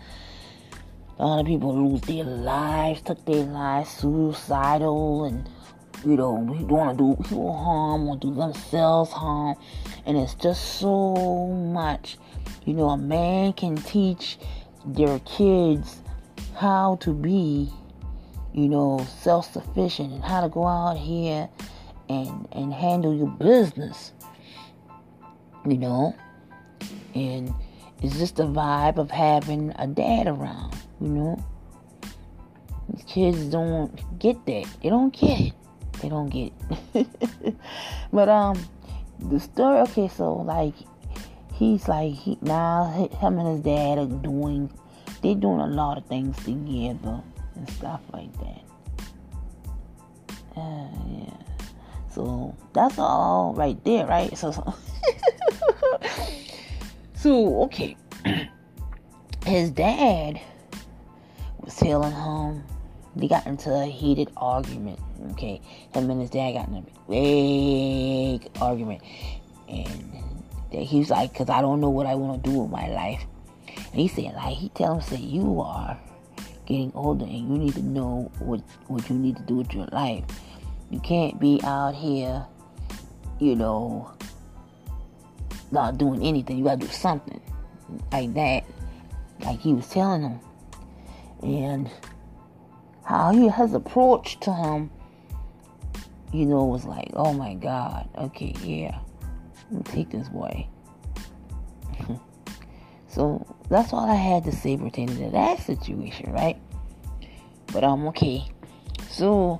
A 1.17 1.25
lot 1.25 1.39
of 1.39 1.47
people 1.47 1.75
lose 1.75 2.01
their 2.01 2.23
lives, 2.23 3.01
took 3.01 3.25
their 3.25 3.45
lives 3.45 3.89
suicidal, 3.89 5.25
and 5.25 5.49
you 6.05 6.15
know, 6.15 6.33
we 6.33 6.59
don't 6.59 6.69
want 6.69 6.97
to 6.99 7.15
do 7.15 7.23
people 7.23 7.57
harm, 7.57 8.05
want 8.05 8.21
to 8.21 8.27
do 8.27 8.35
themselves 8.35 9.11
harm, 9.11 9.55
and 10.05 10.17
it's 10.17 10.35
just 10.35 10.79
so 10.79 11.47
much. 11.47 12.19
You 12.63 12.73
know, 12.73 12.89
a 12.89 12.97
man 12.97 13.53
can 13.53 13.75
teach 13.75 14.37
their 14.85 15.17
kids 15.21 15.99
how 16.53 16.97
to 16.97 17.11
be, 17.11 17.71
you 18.57 18.67
know, 18.67 19.05
self 19.19 19.53
sufficient 19.53 20.11
and 20.11 20.23
how 20.23 20.41
to 20.41 20.49
go 20.49 20.65
out 20.65 20.97
here 20.97 21.47
and 22.09 22.47
and 22.51 22.73
handle 22.73 23.13
your 23.13 23.27
business. 23.27 24.13
You 25.63 25.77
know? 25.77 26.15
And 27.13 27.53
it's 28.01 28.17
just 28.17 28.37
the 28.37 28.47
vibe 28.47 28.97
of 28.97 29.11
having 29.11 29.73
a 29.77 29.85
dad 29.85 30.27
around, 30.27 30.75
you 30.99 31.07
know? 31.07 31.45
These 32.89 33.03
kids 33.03 33.45
don't 33.45 33.93
get 34.17 34.43
that. 34.47 34.65
They 34.81 34.89
don't 34.89 35.13
get 35.13 35.39
it. 35.39 35.53
They 36.01 36.09
don't 36.09 36.29
get 36.29 36.51
it. 36.95 37.55
but 38.11 38.27
um 38.27 38.57
the 39.19 39.39
story 39.39 39.81
okay, 39.81 40.07
so 40.07 40.33
like 40.33 40.73
he's 41.53 41.87
like 41.87 42.13
he 42.13 42.39
now 42.41 42.85
him 43.21 43.37
and 43.37 43.49
his 43.49 43.59
dad 43.59 43.99
are 43.99 44.07
doing 44.07 44.71
they're 45.21 45.35
doing 45.35 45.59
a 45.59 45.67
lot 45.67 45.99
of 45.99 46.07
things 46.07 46.35
together 46.37 47.21
and 47.57 47.69
stuff 47.69 48.01
like 48.13 48.31
that. 48.39 48.61
Uh, 50.55 50.89
yeah. 51.09 51.33
So 52.09 52.55
that's 52.73 52.97
all 52.97 53.53
right 53.55 53.81
there, 53.83 54.05
right? 54.05 54.35
So, 54.37 54.51
so, 54.51 54.73
so 57.15 57.63
okay. 57.63 57.95
His 59.45 59.69
dad 59.71 60.41
was 61.59 61.75
telling 61.75 62.11
him 62.11 62.63
they 63.15 63.27
got 63.27 63.45
into 63.47 63.73
a 63.73 63.85
heated 63.85 64.29
argument. 64.35 64.99
Okay, 65.31 65.61
him 65.93 66.09
and 66.09 66.19
his 66.19 66.29
dad 66.29 66.53
got 66.53 66.67
in 66.67 66.75
a 66.75 67.09
big 67.09 68.49
argument, 68.59 69.01
and 69.69 70.21
he 70.69 70.99
was 70.99 71.09
like, 71.09 71.33
"Cause 71.33 71.49
I 71.49 71.61
don't 71.61 71.79
know 71.79 71.89
what 71.89 72.05
I 72.07 72.15
want 72.15 72.43
to 72.43 72.49
do 72.49 72.59
with 72.59 72.71
my 72.71 72.89
life." 72.89 73.23
And 73.91 74.01
he 74.01 74.07
said, 74.07 74.33
like, 74.35 74.55
he 74.55 74.69
tells 74.69 75.03
us 75.03 75.09
that 75.11 75.21
you 75.21 75.61
are 75.61 75.97
getting 76.67 76.91
older 76.93 77.25
and 77.25 77.49
you 77.49 77.57
need 77.57 77.73
to 77.73 77.81
know 77.81 78.29
what, 78.39 78.61
what 78.87 79.09
you 79.09 79.15
need 79.15 79.37
to 79.37 79.43
do 79.43 79.55
with 79.55 79.73
your 79.73 79.87
life. 79.91 80.23
You 80.91 80.99
can't 80.99 81.39
be 81.39 81.59
out 81.63 81.95
here, 81.95 82.45
you 83.39 83.55
know, 83.55 84.11
not 85.71 85.97
doing 85.97 86.21
anything. 86.23 86.57
You 86.57 86.65
gotta 86.65 86.85
do 86.85 86.87
something 86.87 87.41
like 88.11 88.33
that. 88.35 88.63
Like 89.39 89.59
he 89.59 89.73
was 89.73 89.87
telling 89.89 90.21
him. 90.21 90.39
And 91.41 91.89
how 93.03 93.31
he 93.31 93.47
has 93.47 93.73
approached 93.73 94.41
to 94.41 94.53
him, 94.53 94.89
you 96.33 96.45
know, 96.45 96.65
was 96.65 96.85
like, 96.85 97.09
oh 97.13 97.33
my 97.33 97.53
God, 97.53 98.09
okay, 98.17 98.53
yeah, 98.63 98.99
take 99.85 100.09
this 100.09 100.29
boy. 100.29 100.67
So 103.17 103.43
that's 103.67 103.93
all 103.93 104.07
I 104.07 104.13
had 104.13 104.43
to 104.43 104.51
say 104.51 104.77
pertaining 104.77 105.17
to 105.17 105.31
that 105.31 105.59
situation, 105.61 106.31
right? 106.33 106.55
But 107.73 107.83
I'm 107.83 108.05
okay. 108.09 108.47
So, 109.09 109.59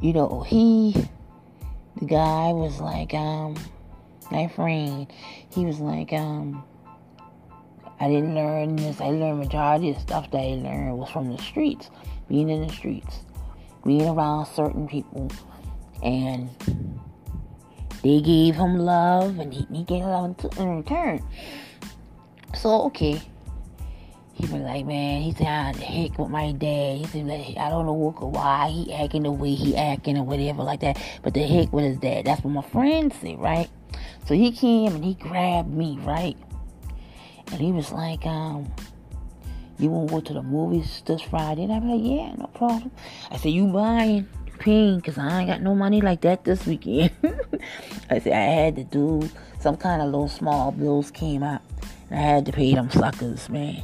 you 0.00 0.14
know, 0.14 0.40
he, 0.40 0.96
the 2.00 2.06
guy 2.06 2.52
was 2.52 2.80
like, 2.80 3.14
um, 3.14 3.54
my 4.32 4.48
friend, 4.48 5.06
he 5.54 5.64
was 5.64 5.78
like, 5.78 6.12
um, 6.12 6.64
I 8.00 8.08
didn't 8.08 8.34
learn 8.34 8.74
this. 8.74 9.00
I 9.00 9.10
learned 9.10 9.38
majority 9.38 9.90
of 9.90 9.94
the 9.94 10.00
stuff 10.00 10.28
that 10.32 10.38
I 10.38 10.60
learned 10.60 10.98
was 10.98 11.08
from 11.08 11.30
the 11.30 11.40
streets, 11.40 11.88
being 12.28 12.50
in 12.50 12.66
the 12.66 12.72
streets, 12.72 13.20
being 13.86 14.08
around 14.08 14.46
certain 14.46 14.88
people, 14.88 15.30
and 16.02 16.50
they 18.02 18.20
gave 18.20 18.54
him 18.56 18.78
love 18.78 19.38
and 19.38 19.52
he, 19.52 19.66
he 19.72 19.84
gave 19.84 20.04
love 20.04 20.36
in 20.58 20.76
return. 20.76 21.22
So, 22.54 22.82
okay. 22.86 23.20
He 24.34 24.46
was 24.46 24.62
like, 24.62 24.86
man, 24.86 25.22
he's 25.22 25.36
said, 25.36 25.46
I 25.46 25.72
heck 25.72 26.18
with 26.18 26.30
my 26.30 26.52
dad. 26.52 26.98
He 26.98 27.06
said, 27.06 27.26
like, 27.26 27.56
I 27.56 27.68
don't 27.68 27.86
know 27.86 27.92
why 27.92 28.68
he 28.70 28.92
acting 28.92 29.22
the 29.22 29.30
way 29.30 29.54
he 29.54 29.76
acting 29.76 30.18
or 30.18 30.24
whatever 30.24 30.62
like 30.62 30.80
that. 30.80 31.00
But 31.22 31.34
the 31.34 31.42
heck 31.42 31.72
with 31.72 31.84
his 31.84 31.98
dad. 31.98 32.24
That's 32.24 32.42
what 32.42 32.52
my 32.52 32.62
friend 32.62 33.12
said, 33.20 33.38
right? 33.38 33.68
So 34.26 34.34
he 34.34 34.50
came 34.50 34.94
and 34.94 35.04
he 35.04 35.14
grabbed 35.14 35.70
me, 35.72 35.98
right? 36.02 36.36
And 37.52 37.60
he 37.60 37.70
was 37.70 37.92
like, 37.92 38.26
um, 38.26 38.72
you 39.78 39.90
want 39.90 40.08
to 40.08 40.14
go 40.14 40.20
to 40.20 40.32
the 40.32 40.42
movies 40.42 41.02
this 41.06 41.22
Friday? 41.22 41.64
And 41.64 41.72
I'm 41.72 41.88
like, 41.88 42.00
yeah, 42.02 42.34
no 42.34 42.46
problem. 42.46 42.90
I 43.30 43.36
said, 43.36 43.50
you 43.50 43.66
buying? 43.66 44.28
Because 44.64 45.18
I 45.18 45.40
ain't 45.40 45.48
got 45.48 45.62
no 45.62 45.74
money 45.74 46.00
like 46.00 46.20
that 46.22 46.44
this 46.44 46.66
weekend. 46.66 47.10
I 48.10 48.18
said 48.18 48.32
I 48.32 48.44
had 48.44 48.76
to 48.76 48.84
do 48.84 49.28
some 49.60 49.76
kind 49.76 50.02
of 50.02 50.06
little 50.08 50.28
small 50.28 50.72
bills 50.72 51.10
came 51.10 51.42
out. 51.42 51.62
And 52.10 52.18
I 52.18 52.22
had 52.22 52.46
to 52.46 52.52
pay 52.52 52.74
them 52.74 52.90
suckers, 52.90 53.48
man. 53.48 53.82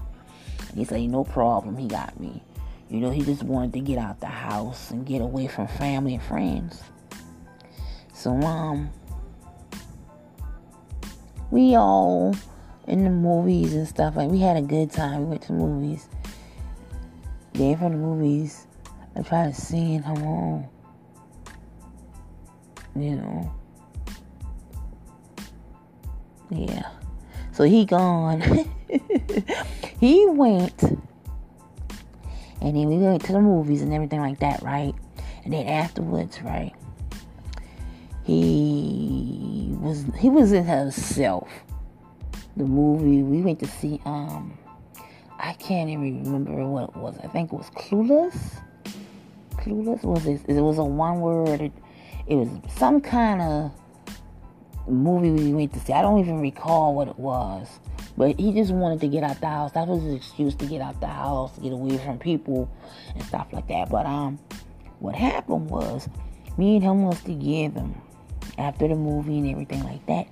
And 0.68 0.78
he 0.78 0.84
said, 0.84 1.00
no 1.02 1.24
problem, 1.24 1.76
he 1.76 1.88
got 1.88 2.18
me. 2.20 2.42
You 2.90 3.00
know, 3.00 3.10
he 3.10 3.22
just 3.22 3.42
wanted 3.42 3.72
to 3.74 3.80
get 3.80 3.98
out 3.98 4.20
the 4.20 4.26
house 4.26 4.90
and 4.90 5.06
get 5.06 5.20
away 5.20 5.46
from 5.46 5.66
family 5.66 6.14
and 6.14 6.22
friends. 6.22 6.82
So, 8.14 8.32
um, 8.32 8.90
we 11.50 11.74
all 11.76 12.34
in 12.86 13.04
the 13.04 13.10
movies 13.10 13.74
and 13.74 13.86
stuff 13.86 14.16
like 14.16 14.30
we 14.30 14.40
had 14.40 14.56
a 14.56 14.62
good 14.62 14.90
time. 14.90 15.20
We 15.20 15.26
went 15.26 15.42
to 15.42 15.52
movies. 15.52 16.08
Then 17.52 17.76
from 17.76 17.92
the 17.92 17.98
movies, 17.98 18.66
I 19.18 19.22
try 19.22 19.46
to 19.46 19.54
sing 19.54 20.00
him 20.00 20.02
home. 20.02 20.68
You 22.94 23.16
know. 23.16 23.54
Yeah. 26.50 26.88
So 27.52 27.64
he 27.64 27.84
gone. 27.84 28.40
he 30.00 30.26
went. 30.26 30.82
And 32.60 32.76
then 32.76 32.86
we 32.86 32.98
went 32.98 33.24
to 33.24 33.32
the 33.32 33.40
movies 33.40 33.82
and 33.82 33.92
everything 33.92 34.20
like 34.20 34.38
that, 34.40 34.62
right? 34.62 34.94
And 35.44 35.52
then 35.52 35.66
afterwards, 35.66 36.40
right? 36.42 36.72
He 38.24 39.74
was 39.80 40.04
he 40.18 40.28
was 40.28 40.52
in 40.52 40.64
himself. 40.64 41.48
The 42.56 42.64
movie 42.64 43.22
we 43.22 43.40
went 43.40 43.58
to 43.60 43.66
see 43.66 44.00
um 44.04 44.56
I 45.38 45.54
can't 45.54 45.88
even 45.90 46.24
remember 46.24 46.66
what 46.66 46.90
it 46.90 46.96
was. 46.96 47.18
I 47.22 47.28
think 47.28 47.52
it 47.52 47.56
was 47.56 47.70
Clueless. 47.70 48.60
Clueless 49.68 50.02
was 50.02 50.26
it? 50.26 50.40
It 50.48 50.60
was 50.60 50.78
a 50.78 50.84
one 50.84 51.20
word. 51.20 51.60
It, 51.60 51.72
it 52.26 52.36
was 52.36 52.48
some 52.74 53.00
kind 53.00 53.42
of 53.42 53.72
movie 54.88 55.30
we 55.30 55.52
went 55.52 55.74
to 55.74 55.80
see. 55.80 55.92
I 55.92 56.00
don't 56.00 56.18
even 56.18 56.40
recall 56.40 56.94
what 56.94 57.08
it 57.08 57.18
was. 57.18 57.68
But 58.16 58.40
he 58.40 58.52
just 58.52 58.72
wanted 58.72 59.00
to 59.02 59.08
get 59.08 59.22
out 59.22 59.40
the 59.40 59.46
house. 59.46 59.72
That 59.72 59.86
was 59.86 60.02
his 60.02 60.14
excuse 60.14 60.54
to 60.56 60.66
get 60.66 60.80
out 60.80 61.00
the 61.00 61.06
house, 61.06 61.56
get 61.58 61.72
away 61.72 61.98
from 61.98 62.18
people 62.18 62.68
and 63.14 63.22
stuff 63.24 63.48
like 63.52 63.68
that. 63.68 63.90
But 63.90 64.06
um, 64.06 64.38
what 65.00 65.14
happened 65.14 65.70
was, 65.70 66.08
me 66.56 66.76
and 66.76 66.84
him 66.84 67.04
was 67.04 67.22
together 67.22 67.86
after 68.56 68.88
the 68.88 68.96
movie 68.96 69.38
and 69.38 69.50
everything 69.50 69.84
like 69.84 70.04
that, 70.06 70.26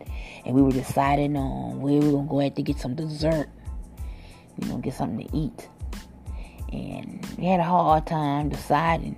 and 0.45 0.55
we 0.55 0.63
were 0.63 0.73
deciding 0.73 1.37
on 1.37 1.81
where 1.81 2.01
we 2.01 2.07
were 2.07 2.13
gonna 2.13 2.29
go 2.29 2.41
ahead 2.41 2.57
to 2.57 2.63
get 2.63 2.79
some 2.79 2.95
dessert. 2.97 3.49
You 4.59 4.69
know, 4.69 4.79
get 4.79 4.95
something 4.95 5.29
to 5.29 5.37
eat. 5.37 5.69
And 6.73 7.27
we 7.39 7.47
had 7.47 7.61
a 7.61 7.65
hard 7.65 8.07
time 8.07 8.49
deciding. 8.49 9.17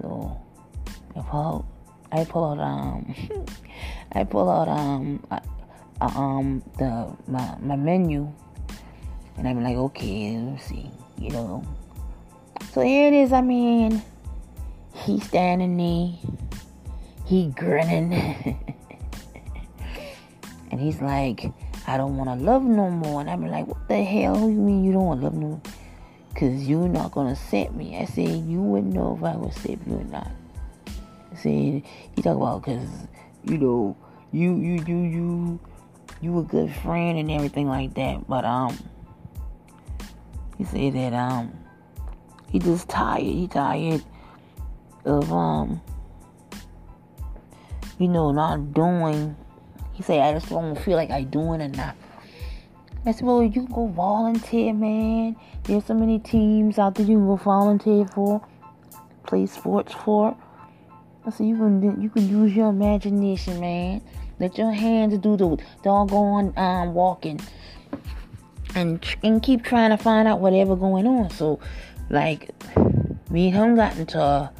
So 0.00 0.40
I 1.16 1.22
pulled, 1.22 1.66
I 2.12 2.24
pulled 2.24 2.60
um, 2.60 3.14
I 4.12 4.24
pulled 4.24 4.48
out 4.48 4.68
um, 4.68 5.24
uh, 5.30 5.40
um, 6.00 6.62
the 6.78 7.14
my 7.26 7.56
my 7.60 7.76
menu, 7.76 8.32
and 9.36 9.48
I'm 9.48 9.62
like, 9.62 9.76
okay, 9.76 10.38
let's 10.38 10.64
see, 10.64 10.90
you 11.18 11.30
know. 11.30 11.64
So 12.72 12.80
here 12.80 13.08
it 13.08 13.14
is. 13.14 13.32
I 13.32 13.40
mean, 13.40 14.02
he's 14.94 15.24
standing 15.24 15.76
there, 15.76 16.12
he 17.26 17.48
grinning, 17.48 18.12
and 20.70 20.80
he's 20.80 21.00
like, 21.00 21.52
I 21.86 21.96
don't 21.96 22.16
want 22.16 22.30
to 22.30 22.44
love 22.44 22.62
no 22.62 22.90
more. 22.90 23.20
And 23.20 23.30
I'm 23.30 23.46
like, 23.46 23.66
what 23.66 23.88
the 23.88 24.02
hell? 24.02 24.38
You 24.38 24.56
mean 24.56 24.84
you 24.84 24.92
don't 24.92 25.04
want 25.04 25.20
to 25.20 25.26
love 25.26 25.34
no? 25.34 25.60
Cause 26.38 26.68
you're 26.68 26.86
not 26.86 27.10
gonna 27.10 27.34
set 27.34 27.74
me. 27.74 27.98
I 27.98 28.04
said 28.04 28.28
you 28.28 28.62
wouldn't 28.62 28.94
know 28.94 29.16
if 29.16 29.24
I 29.24 29.36
would 29.36 29.52
set 29.54 29.84
you 29.84 29.96
or 29.96 30.04
not. 30.04 30.30
I 31.32 31.34
said 31.34 31.82
he 32.14 32.22
talk 32.22 32.36
about 32.36 32.62
cause 32.62 32.86
you 33.42 33.58
know 33.58 33.96
you 34.30 34.54
you 34.54 34.84
you 34.86 34.98
you 34.98 35.60
you 36.20 36.38
a 36.38 36.44
good 36.44 36.72
friend 36.72 37.18
and 37.18 37.28
everything 37.28 37.66
like 37.66 37.94
that. 37.94 38.28
But 38.28 38.44
um, 38.44 38.78
he 40.56 40.62
said 40.62 40.92
that 40.92 41.12
um, 41.12 41.52
he 42.48 42.60
just 42.60 42.88
tired. 42.88 43.24
He 43.24 43.48
tired 43.48 44.04
of 45.04 45.32
um, 45.32 45.80
you 47.98 48.06
know, 48.06 48.30
not 48.30 48.72
doing. 48.72 49.36
He 49.92 50.04
said 50.04 50.20
I 50.20 50.38
just 50.38 50.50
don't 50.50 50.76
feel 50.76 50.96
like 50.96 51.10
I 51.10 51.24
doing 51.24 51.60
enough. 51.60 51.96
I 53.06 53.12
said, 53.12 53.24
well, 53.24 53.42
you 53.42 53.50
can 53.50 53.66
go 53.66 53.86
volunteer, 53.86 54.74
man. 54.74 55.36
There's 55.64 55.86
so 55.86 55.94
many 55.94 56.18
teams 56.18 56.78
out 56.78 56.94
there 56.94 57.06
you 57.06 57.16
can 57.16 57.26
go 57.26 57.36
volunteer 57.36 58.06
for, 58.06 58.46
play 59.26 59.46
sports 59.46 59.94
for. 59.94 60.36
I 61.24 61.30
said, 61.30 61.46
you 61.46 61.56
can 61.56 62.02
you 62.02 62.10
can 62.10 62.28
use 62.28 62.54
your 62.54 62.68
imagination, 62.68 63.60
man. 63.60 64.02
Let 64.40 64.56
your 64.58 64.72
hands 64.72 65.16
do 65.18 65.36
the 65.36 65.58
doggone 65.82 66.52
um, 66.56 66.94
walking, 66.94 67.40
and 68.74 69.04
and 69.22 69.42
keep 69.42 69.62
trying 69.62 69.90
to 69.90 69.96
find 69.96 70.26
out 70.28 70.40
whatever 70.40 70.76
going 70.76 71.06
on. 71.06 71.30
So, 71.30 71.60
like, 72.10 72.50
me 73.30 73.48
and 73.48 73.56
him 73.56 73.76
got 73.76 73.96
into 73.96 74.20
a, 74.20 74.50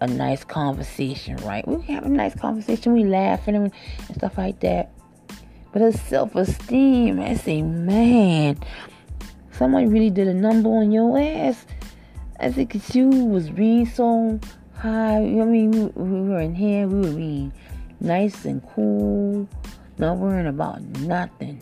a 0.00 0.06
nice 0.06 0.44
conversation, 0.44 1.36
right? 1.38 1.66
We 1.66 1.82
have 1.94 2.04
a 2.04 2.08
nice 2.08 2.34
conversation. 2.34 2.92
We 2.92 3.04
laughing 3.04 3.56
and, 3.56 3.72
and 4.08 4.16
stuff 4.16 4.38
like 4.38 4.60
that. 4.60 4.90
But 5.74 5.82
her 5.82 5.90
self 5.90 6.36
esteem, 6.36 7.18
I 7.18 7.34
say, 7.34 7.60
man, 7.60 8.60
someone 9.50 9.90
really 9.90 10.08
did 10.08 10.28
a 10.28 10.32
number 10.32 10.68
on 10.68 10.92
your 10.92 11.18
ass. 11.18 11.66
I 12.38 12.52
think 12.52 12.94
you 12.94 13.08
was 13.08 13.50
being 13.50 13.84
so 13.84 14.38
high. 14.76 15.16
I 15.16 15.44
mean, 15.44 15.72
we, 15.72 15.86
we 15.96 16.28
were 16.28 16.38
in 16.38 16.54
here, 16.54 16.86
we 16.86 17.00
were 17.00 17.16
being 17.16 17.52
nice 17.98 18.44
and 18.44 18.62
cool, 18.76 19.48
not 19.98 20.18
worrying 20.18 20.46
about 20.46 20.80
nothing. 21.00 21.60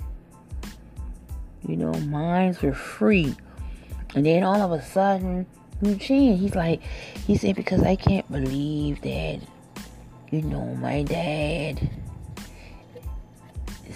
You 1.66 1.78
know, 1.78 1.94
minds 1.94 2.60
were 2.60 2.74
free. 2.74 3.34
And 4.14 4.26
then 4.26 4.42
all 4.42 4.60
of 4.60 4.72
a 4.78 4.84
sudden, 4.84 5.46
you 5.80 5.96
change. 5.96 6.38
He's 6.40 6.54
like, 6.54 6.82
he 7.26 7.38
said, 7.38 7.56
because 7.56 7.82
I 7.82 7.96
can't 7.96 8.30
believe 8.30 9.00
that, 9.00 9.40
you 10.30 10.42
know, 10.42 10.66
my 10.74 11.02
dad 11.02 11.88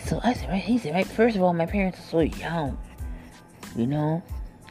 so 0.06 0.20
I 0.22 0.34
said, 0.34 0.48
right, 0.48 0.62
he 0.62 0.78
said, 0.78 0.94
right, 0.94 1.06
first 1.06 1.36
of 1.36 1.42
all, 1.42 1.52
my 1.52 1.66
parents 1.66 1.98
are 1.98 2.02
so 2.02 2.20
young, 2.20 2.78
you 3.74 3.86
know, 3.86 4.22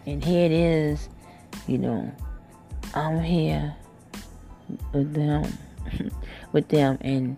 and 0.05 0.23
here 0.23 0.45
it 0.45 0.51
is, 0.51 1.09
you 1.67 1.77
know, 1.77 2.09
I'm 2.93 3.21
here 3.21 3.75
with 4.93 5.13
them, 5.13 5.57
with 6.53 6.69
them, 6.69 6.97
and 7.01 7.37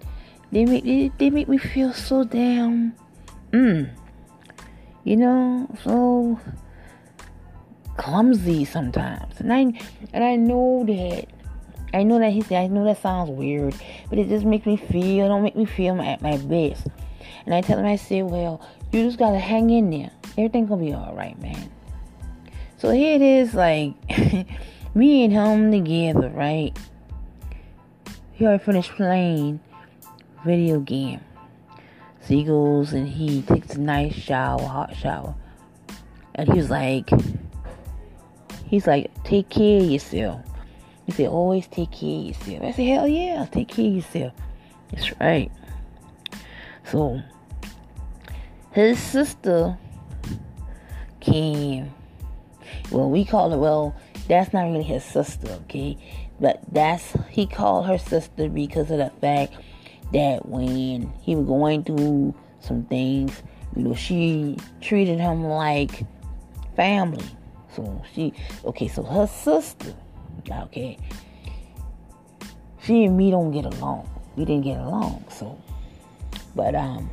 they 0.51 0.65
make 0.65 0.83
they, 0.83 1.11
they 1.17 1.31
make 1.31 1.47
me 1.47 1.57
feel 1.57 1.91
so 1.91 2.23
damn, 2.23 2.93
mm, 3.51 3.89
you 5.03 5.17
know, 5.17 5.67
so 5.83 6.39
clumsy 7.97 8.63
sometimes, 8.63 9.39
and 9.39 9.51
I 9.51 9.73
and 10.13 10.23
I 10.23 10.35
know 10.35 10.83
that. 10.85 11.27
I 11.93 12.03
know 12.03 12.19
that 12.19 12.33
he 12.33 12.41
said, 12.41 12.61
I 12.61 12.67
know 12.67 12.83
that 12.83 13.01
sounds 13.01 13.29
weird, 13.29 13.73
but 14.09 14.19
it 14.19 14.27
just 14.27 14.43
makes 14.43 14.65
me 14.65 14.75
feel, 14.75 15.29
don't 15.29 15.41
make 15.41 15.55
me 15.55 15.63
feel 15.63 15.99
at 16.01 16.21
my 16.21 16.35
best. 16.35 16.85
And 17.45 17.53
I 17.53 17.61
tell 17.61 17.79
him, 17.79 17.85
I 17.85 17.95
say, 17.95 18.23
well, 18.23 18.61
you 18.91 19.03
just 19.03 19.17
gotta 19.17 19.39
hang 19.39 19.69
in 19.69 19.89
there. 19.89 20.11
Everything's 20.37 20.69
gonna 20.69 20.83
be 20.83 20.93
alright, 20.93 21.39
man. 21.41 21.71
So 22.77 22.91
here 22.91 23.15
it 23.15 23.21
is, 23.21 23.53
like, 23.53 23.93
me 24.95 25.23
and 25.23 25.33
him 25.33 25.71
together, 25.71 26.29
right? 26.29 26.77
He 28.33 28.45
already 28.45 28.63
finished 28.63 28.91
playing 28.91 29.59
video 30.45 30.79
game. 30.79 31.21
So 32.21 32.33
he 32.33 32.43
goes 32.43 32.93
and 32.93 33.07
he 33.07 33.41
takes 33.41 33.75
a 33.75 33.79
nice 33.79 34.13
shower, 34.13 34.61
hot 34.61 34.95
shower. 34.95 35.33
And 36.35 36.51
he 36.51 36.57
was 36.57 36.69
like, 36.69 37.09
he's 38.65 38.85
like, 38.85 39.11
take 39.23 39.49
care 39.49 39.81
of 39.81 39.89
yourself. 39.89 40.41
He 41.05 41.13
said, 41.13 41.27
always 41.27 41.67
take 41.67 41.91
care 41.91 42.19
of 42.19 42.25
yourself. 42.25 42.63
I 42.63 42.71
said, 42.73 42.85
hell 42.85 43.07
yeah, 43.07 43.45
take 43.49 43.69
care 43.69 43.87
of 43.87 43.95
yourself. 43.95 44.33
That's 44.91 45.19
right. 45.19 45.51
So 46.91 47.21
his 48.71 48.99
sister 48.99 49.77
came. 51.19 51.93
Well, 52.91 53.09
we 53.09 53.25
call 53.25 53.49
her. 53.49 53.57
Well, 53.57 53.95
that's 54.27 54.53
not 54.53 54.63
really 54.63 54.83
his 54.83 55.03
sister, 55.03 55.49
okay? 55.63 55.97
But 56.39 56.61
that's 56.71 57.15
he 57.29 57.45
called 57.45 57.87
her 57.87 57.97
sister 57.97 58.49
because 58.49 58.91
of 58.91 58.99
the 58.99 59.11
fact 59.21 59.55
that 60.13 60.47
when 60.47 61.11
he 61.21 61.35
was 61.35 61.45
going 61.45 61.83
through 61.83 62.33
some 62.61 62.85
things, 62.85 63.41
you 63.75 63.83
know, 63.83 63.93
she 63.93 64.57
treated 64.81 65.19
him 65.19 65.43
like 65.43 66.05
family. 66.75 67.25
So 67.75 68.01
she, 68.13 68.33
okay, 68.63 68.87
so 68.87 69.03
her 69.03 69.27
sister, 69.27 69.93
okay, 70.49 70.97
she 72.81 73.05
and 73.05 73.17
me 73.17 73.31
don't 73.31 73.51
get 73.51 73.65
along. 73.65 74.09
We 74.35 74.45
didn't 74.45 74.63
get 74.63 74.79
along, 74.79 75.25
so, 75.29 75.59
but 76.57 76.75
um, 76.75 77.09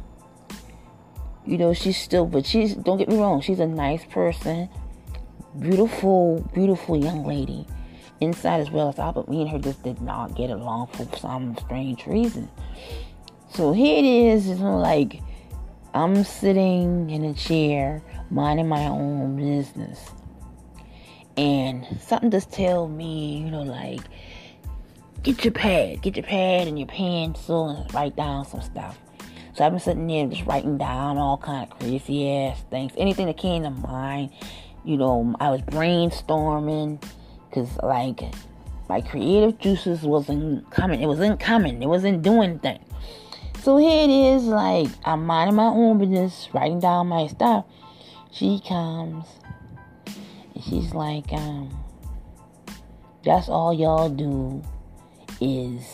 you 1.47 1.59
know, 1.59 1.75
she's 1.75 1.97
still, 1.97 2.27
but 2.27 2.47
she's, 2.47 2.75
don't 2.75 2.99
get 2.99 3.09
me 3.09 3.17
wrong, 3.17 3.41
she's 3.41 3.61
a 3.61 3.67
nice 3.67 4.05
person. 4.07 4.69
Beautiful, 5.61 6.49
beautiful 6.55 6.97
young 6.97 7.27
lady. 7.27 7.67
Inside 8.21 8.61
as 8.61 8.71
well 8.71 8.89
as 8.89 8.99
out, 8.99 9.15
but 9.15 9.29
me 9.29 9.43
and 9.43 9.51
her 9.51 9.59
just 9.59 9.83
did 9.83 10.01
not 10.01 10.35
get 10.35 10.51
along 10.51 10.89
for 10.89 11.07
some 11.19 11.57
strange 11.59 12.07
reason. 12.07 12.49
So 13.53 13.73
here 13.73 13.99
it 13.99 14.05
is, 14.05 14.49
it's 14.49 14.61
like 14.61 15.21
I'm 15.93 16.25
sitting 16.25 17.11
in 17.11 17.25
a 17.25 17.35
chair, 17.35 18.03
minding 18.31 18.69
my 18.69 18.87
own 18.87 19.37
business. 19.37 20.11
And 21.37 21.87
something 22.01 22.31
just 22.31 22.53
tell 22.53 22.89
me, 22.89 23.39
you 23.39 23.51
know, 23.51 23.63
like, 23.63 24.01
get 25.23 25.45
your 25.45 25.53
pad, 25.53 26.01
get 26.01 26.17
your 26.17 26.25
pad 26.25 26.69
and 26.69 26.79
your 26.79 26.89
pencil 26.89 27.69
and 27.69 27.93
write 27.93 28.17
down 28.17 28.47
some 28.47 28.63
stuff. 28.63 28.99
So 29.55 29.65
I've 29.65 29.71
been 29.71 29.81
sitting 29.81 30.07
there 30.09 30.27
just 30.27 30.45
writing 30.47 30.79
down 30.79 31.17
all 31.17 31.39
kind 31.39 31.71
of 31.71 31.79
crazy 31.79 32.29
ass 32.29 32.61
things, 32.71 32.93
anything 32.97 33.27
that 33.27 33.37
came 33.37 33.63
to 33.63 33.71
mind. 33.71 34.31
You 34.85 34.97
know, 34.97 35.37
I 35.39 35.51
was 35.51 35.61
brainstorming 35.63 37.03
because 37.49 37.77
like 37.79 38.21
my 38.89 39.01
creative 39.01 39.59
juices 39.61 40.03
wasn't 40.03 40.69
coming. 40.71 41.01
It 41.01 41.07
wasn't 41.07 41.39
coming. 41.39 41.83
It 41.83 41.87
wasn't 41.87 42.23
doing 42.23 42.59
things. 42.59 42.85
So 43.63 43.77
here 43.77 44.05
it 44.05 44.11
is, 44.11 44.43
like 44.43 44.89
I'm 45.05 45.25
minding 45.25 45.55
my 45.57 45.67
own 45.67 45.99
business, 45.99 46.49
writing 46.53 46.81
down 46.81 47.07
my 47.07 47.29
stuff. 47.29 47.65
She 48.33 48.61
comes 48.67 49.25
and 50.55 50.65
she's 50.65 50.93
like, 50.93 51.33
um, 51.33 51.71
that's 53.25 53.49
all 53.49 53.73
y'all 53.73 54.11
do 54.11 54.63
is 55.41 55.87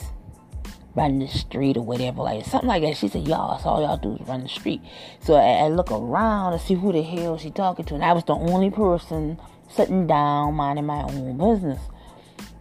run 0.94 1.18
the 1.18 1.29
street 1.29 1.76
or 1.76 1.83
whatever, 1.83 2.22
like 2.22 2.44
something 2.44 2.68
like 2.68 2.83
that. 2.83 2.96
She 2.96 3.09
said, 3.09 3.26
"Y'all, 3.26 3.53
that's 3.53 3.66
all 3.66 3.81
y'all 3.81 3.96
do 3.96 4.16
is 4.16 4.26
run 4.26 4.42
the 4.42 4.48
street." 4.48 4.81
So 5.20 5.35
I, 5.35 5.64
I 5.64 5.68
look 5.68 5.90
around 5.90 6.53
to 6.53 6.59
see 6.59 6.74
who 6.74 6.92
the 6.92 7.03
hell 7.03 7.38
she 7.38 7.50
talking 7.50 7.85
to, 7.87 7.94
and 7.94 8.05
I 8.05 8.12
was 8.12 8.24
the 8.24 8.35
only 8.35 8.70
person 8.70 9.38
sitting 9.68 10.07
down, 10.07 10.55
minding 10.55 10.87
my 10.87 11.03
own 11.03 11.38
business, 11.38 11.81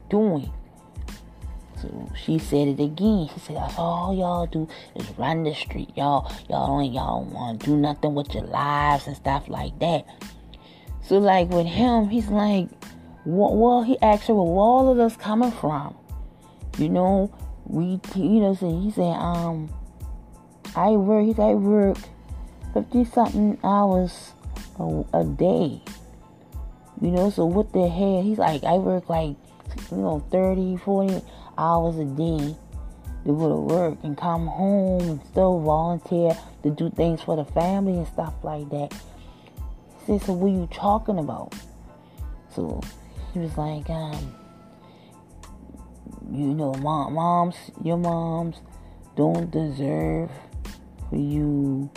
doing. 0.09 0.51
So 1.81 2.11
she 2.25 2.39
said 2.39 2.67
it 2.67 2.79
again. 2.79 3.29
She 3.33 3.39
said, 3.39 3.55
"That's 3.55 3.77
all 3.77 4.13
y'all 4.13 4.45
do 4.45 4.67
is 4.95 5.09
run 5.17 5.43
the 5.43 5.55
street. 5.55 5.89
Y'all, 5.95 6.31
y'all 6.49 6.67
don't, 6.67 6.91
y'all 6.91 7.57
to 7.57 7.65
do 7.65 7.77
nothing 7.77 8.15
with 8.15 8.33
your 8.33 8.43
lives 8.43 9.07
and 9.07 9.15
stuff 9.15 9.47
like 9.47 9.77
that." 9.79 10.05
So 11.01 11.17
like 11.17 11.49
with 11.49 11.65
him, 11.65 12.09
he's 12.09 12.27
like, 12.27 12.67
well, 13.25 13.81
he 13.81 13.97
asked 14.01 14.27
her, 14.27 14.35
"Where 14.35 14.43
all 14.43 14.91
of 14.91 14.97
this 14.97 15.15
coming 15.15 15.51
from?" 15.51 15.95
You 16.77 16.89
know, 16.89 17.31
we, 17.69 17.99
you 18.15 18.41
know, 18.41 18.55
so 18.55 18.81
he 18.81 18.89
said, 18.89 19.13
um, 19.13 19.69
I 20.75 20.89
work, 20.89 21.25
he 21.25 21.33
said, 21.33 21.43
I 21.43 21.53
work 21.53 21.97
50 22.73 23.05
something 23.05 23.59
hours 23.63 24.33
a, 24.79 25.03
a 25.13 25.23
day. 25.23 25.81
You 26.99 27.11
know, 27.11 27.29
so 27.29 27.45
what 27.45 27.71
the 27.71 27.87
hell? 27.87 28.23
He's 28.23 28.39
like, 28.39 28.63
I 28.63 28.73
work 28.73 29.07
like, 29.07 29.35
you 29.91 29.97
know, 29.97 30.25
30, 30.31 30.77
40 30.77 31.21
hours 31.57 31.97
a 31.97 32.05
day 32.05 32.55
to 33.25 33.37
go 33.37 33.49
to 33.49 33.55
work 33.55 33.99
and 34.03 34.17
come 34.17 34.47
home 34.47 35.01
and 35.01 35.25
still 35.27 35.59
volunteer 35.61 36.35
to 36.63 36.71
do 36.71 36.89
things 36.89 37.21
for 37.21 37.35
the 37.35 37.45
family 37.45 37.93
and 37.93 38.07
stuff 38.07 38.33
like 38.43 38.67
that. 38.69 38.91
He 39.99 40.17
said, 40.17 40.25
so 40.25 40.33
what 40.33 40.47
are 40.47 40.55
you 40.55 40.67
talking 40.73 41.19
about? 41.19 41.53
So 42.55 42.81
he 43.33 43.39
was 43.39 43.55
like, 43.57 43.89
um, 43.89 44.35
you 46.31 46.53
know, 46.53 46.73
mom, 46.73 47.13
moms, 47.13 47.55
your 47.83 47.97
moms 47.97 48.57
don't 49.15 49.49
deserve 49.51 50.29
for 51.09 51.15
you 51.15 51.89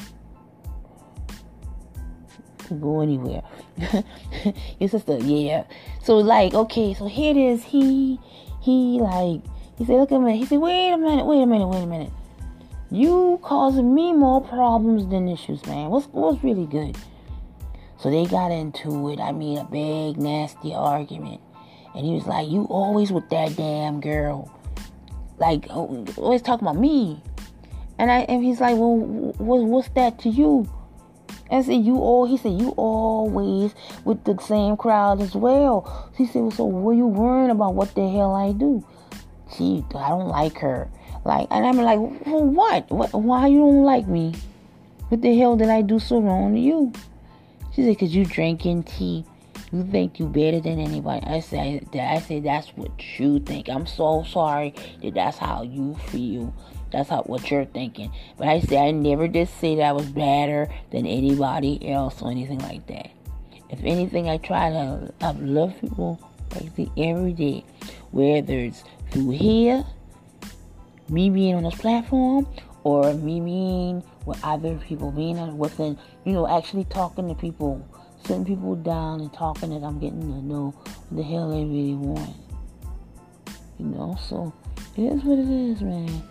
to 2.66 2.74
go 2.74 3.00
anywhere. 3.00 3.42
your 4.78 4.88
sister, 4.88 5.18
yeah. 5.18 5.64
So 6.02 6.18
like, 6.18 6.54
okay, 6.54 6.94
so 6.94 7.06
here 7.06 7.32
it 7.32 7.36
is. 7.36 7.64
He, 7.64 8.18
he 8.60 8.98
like, 9.00 9.42
he 9.76 9.84
said, 9.84 9.96
look 9.96 10.12
at 10.12 10.20
me. 10.20 10.38
He 10.38 10.46
said, 10.46 10.58
wait 10.58 10.92
a 10.92 10.98
minute, 10.98 11.26
wait 11.26 11.42
a 11.42 11.46
minute, 11.46 11.68
wait 11.68 11.82
a 11.82 11.86
minute. 11.86 12.10
You 12.90 13.40
causing 13.42 13.94
me 13.94 14.12
more 14.12 14.42
problems 14.42 15.08
than 15.08 15.26
issues, 15.26 15.64
man. 15.66 15.88
What's 15.88 16.06
what's 16.08 16.44
really 16.44 16.66
good? 16.66 16.96
So 17.98 18.10
they 18.10 18.26
got 18.26 18.50
into 18.50 19.08
it. 19.10 19.18
I 19.18 19.32
mean, 19.32 19.58
a 19.58 19.64
big 19.64 20.18
nasty 20.18 20.74
argument. 20.74 21.40
And 21.94 22.06
he 22.06 22.12
was 22.12 22.26
like, 22.26 22.48
You 22.48 22.64
always 22.64 23.12
with 23.12 23.28
that 23.30 23.56
damn 23.56 24.00
girl. 24.00 24.52
Like, 25.38 25.66
oh, 25.70 26.06
always 26.16 26.42
talking 26.42 26.66
about 26.66 26.80
me. 26.80 27.22
And 27.98 28.10
I 28.10 28.20
and 28.20 28.42
he's 28.42 28.60
like, 28.60 28.76
Well, 28.76 28.96
what, 28.96 29.64
what's 29.64 29.88
that 29.90 30.18
to 30.20 30.28
you? 30.28 30.70
I 31.50 31.60
said, 31.62 31.84
You 31.84 31.96
all, 31.98 32.26
he 32.26 32.36
said, 32.36 32.60
You 32.60 32.70
always 32.70 33.74
with 34.04 34.24
the 34.24 34.38
same 34.40 34.76
crowd 34.76 35.20
as 35.20 35.34
well. 35.34 36.10
He 36.16 36.26
said, 36.26 36.42
well, 36.42 36.50
So 36.50 36.64
what 36.64 36.92
are 36.92 36.94
you 36.94 37.06
worrying 37.06 37.50
about 37.50 37.74
what 37.74 37.94
the 37.94 38.08
hell 38.08 38.34
I 38.34 38.52
do? 38.52 38.84
She, 39.56 39.84
I 39.94 40.08
don't 40.08 40.28
like 40.28 40.58
her. 40.58 40.88
Like, 41.24 41.46
and 41.50 41.66
I'm 41.66 41.76
like, 41.76 41.98
well, 42.26 42.44
what? 42.44 42.90
what? 42.90 43.12
Why 43.12 43.46
you 43.48 43.58
don't 43.58 43.84
like 43.84 44.08
me? 44.08 44.34
What 45.08 45.20
the 45.20 45.38
hell 45.38 45.56
did 45.56 45.68
I 45.68 45.82
do 45.82 45.98
so 45.98 46.20
wrong 46.20 46.54
to 46.54 46.60
you? 46.60 46.92
She 47.74 47.82
said, 47.84 47.98
Cause 47.98 48.14
you 48.14 48.24
drinking 48.24 48.84
tea 48.84 49.26
you 49.72 49.84
think 49.84 50.18
you 50.18 50.26
better 50.26 50.60
than 50.60 50.78
anybody. 50.78 51.24
I 51.26 51.40
say 51.40 51.80
I 51.94 52.20
say 52.20 52.40
that's 52.40 52.68
what 52.76 52.90
you 53.18 53.40
think. 53.40 53.68
I'm 53.68 53.86
so 53.86 54.22
sorry 54.22 54.74
that 55.02 55.14
that's 55.14 55.38
how 55.38 55.62
you 55.62 55.96
feel. 56.08 56.54
That's 56.90 57.08
how 57.08 57.22
what 57.22 57.50
you're 57.50 57.64
thinking. 57.64 58.12
But 58.36 58.48
I 58.48 58.60
say 58.60 58.76
I 58.76 58.90
never 58.90 59.28
did 59.28 59.48
say 59.48 59.76
that 59.76 59.82
I 59.82 59.92
was 59.92 60.06
better 60.06 60.68
than 60.90 61.06
anybody 61.06 61.90
else 61.90 62.20
or 62.20 62.30
anything 62.30 62.58
like 62.58 62.86
that. 62.88 63.10
If 63.70 63.80
anything, 63.82 64.28
I 64.28 64.36
try 64.36 64.68
to 64.68 65.14
uplift 65.22 65.80
people 65.80 66.20
like 66.54 66.90
every 66.98 67.32
day, 67.32 67.64
whether 68.10 68.58
it's 68.58 68.84
through 69.10 69.30
here, 69.30 69.82
me 71.08 71.30
being 71.30 71.54
on 71.54 71.62
this 71.62 71.76
platform, 71.76 72.46
or 72.84 73.14
me 73.14 73.40
being 73.40 74.02
with 74.26 74.38
other 74.44 74.76
people, 74.76 75.10
being 75.10 75.56
within, 75.56 75.98
you 76.26 76.34
know, 76.34 76.46
actually 76.46 76.84
talking 76.84 77.28
to 77.28 77.34
people 77.34 77.82
sitting 78.24 78.44
people 78.44 78.76
down 78.76 79.20
and 79.20 79.32
talking 79.32 79.70
that 79.70 79.84
I'm 79.86 79.98
getting 79.98 80.20
to 80.20 80.42
know 80.44 80.74
what 80.86 81.16
the 81.16 81.22
hell 81.22 81.50
they 81.50 81.64
really 81.64 81.94
want. 81.94 82.36
You 83.78 83.86
know, 83.86 84.16
so 84.28 84.52
it 84.96 85.02
is 85.02 85.24
what 85.24 85.38
it 85.38 85.48
is, 85.48 85.82
man. 85.82 86.22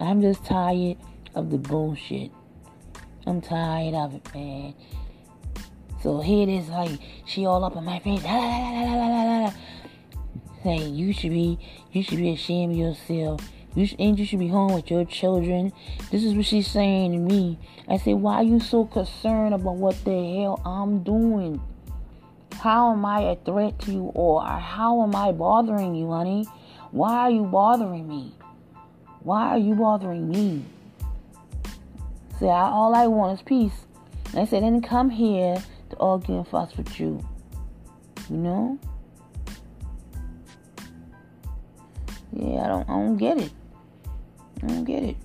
I'm 0.00 0.22
just 0.22 0.44
tired 0.44 0.96
of 1.34 1.50
the 1.50 1.58
bullshit. 1.58 2.30
I'm 3.26 3.40
tired 3.40 3.94
of 3.94 4.14
it, 4.14 4.34
man. 4.34 4.74
So 6.02 6.20
here 6.20 6.44
it 6.44 6.48
is, 6.48 6.68
like 6.68 7.00
she 7.26 7.46
all 7.46 7.64
up 7.64 7.76
in 7.76 7.84
my 7.84 7.98
face. 7.98 8.22
Saying 10.62 10.94
you 10.94 11.12
should 11.12 11.30
be, 11.30 11.58
you 11.92 12.02
should 12.02 12.18
be 12.18 12.32
ashamed 12.32 12.72
of 12.72 12.78
yourself. 12.78 13.40
You 13.78 13.88
and 14.00 14.18
you 14.18 14.24
should 14.24 14.40
be 14.40 14.48
home 14.48 14.72
with 14.72 14.90
your 14.90 15.04
children. 15.04 15.72
This 16.10 16.24
is 16.24 16.34
what 16.34 16.46
she's 16.46 16.66
saying 16.66 17.12
to 17.12 17.18
me. 17.18 17.60
I 17.86 17.96
say, 17.96 18.12
why 18.12 18.34
are 18.36 18.42
you 18.42 18.58
so 18.58 18.84
concerned 18.84 19.54
about 19.54 19.76
what 19.76 20.04
the 20.04 20.10
hell 20.10 20.60
I'm 20.66 21.04
doing? 21.04 21.62
How 22.54 22.90
am 22.90 23.04
I 23.04 23.20
a 23.20 23.36
threat 23.36 23.78
to 23.82 23.92
you, 23.92 24.10
or 24.16 24.44
how 24.44 25.04
am 25.04 25.14
I 25.14 25.30
bothering 25.30 25.94
you, 25.94 26.10
honey? 26.10 26.44
Why 26.90 27.12
are 27.18 27.30
you 27.30 27.44
bothering 27.44 28.08
me? 28.08 28.34
Why 29.20 29.50
are 29.50 29.58
you 29.58 29.76
bothering 29.76 30.28
me? 30.28 30.64
Say, 32.40 32.48
all 32.48 32.96
I 32.96 33.06
want 33.06 33.38
is 33.38 33.44
peace. 33.44 33.84
And 34.32 34.40
I 34.40 34.44
said, 34.44 34.64
I 34.64 34.70
didn't 34.70 34.88
come 34.88 35.08
here 35.08 35.62
to 35.90 35.96
argue 35.98 36.38
and 36.38 36.48
fuss 36.48 36.76
with 36.76 36.98
you. 36.98 37.24
You 38.28 38.36
know? 38.38 38.78
Yeah, 42.32 42.64
I 42.64 42.66
don't, 42.66 42.90
I 42.90 42.92
don't 42.92 43.16
get 43.16 43.38
it. 43.38 43.52
I 44.62 44.66
don't 44.66 44.84
get 44.84 45.02
it. 45.02 45.16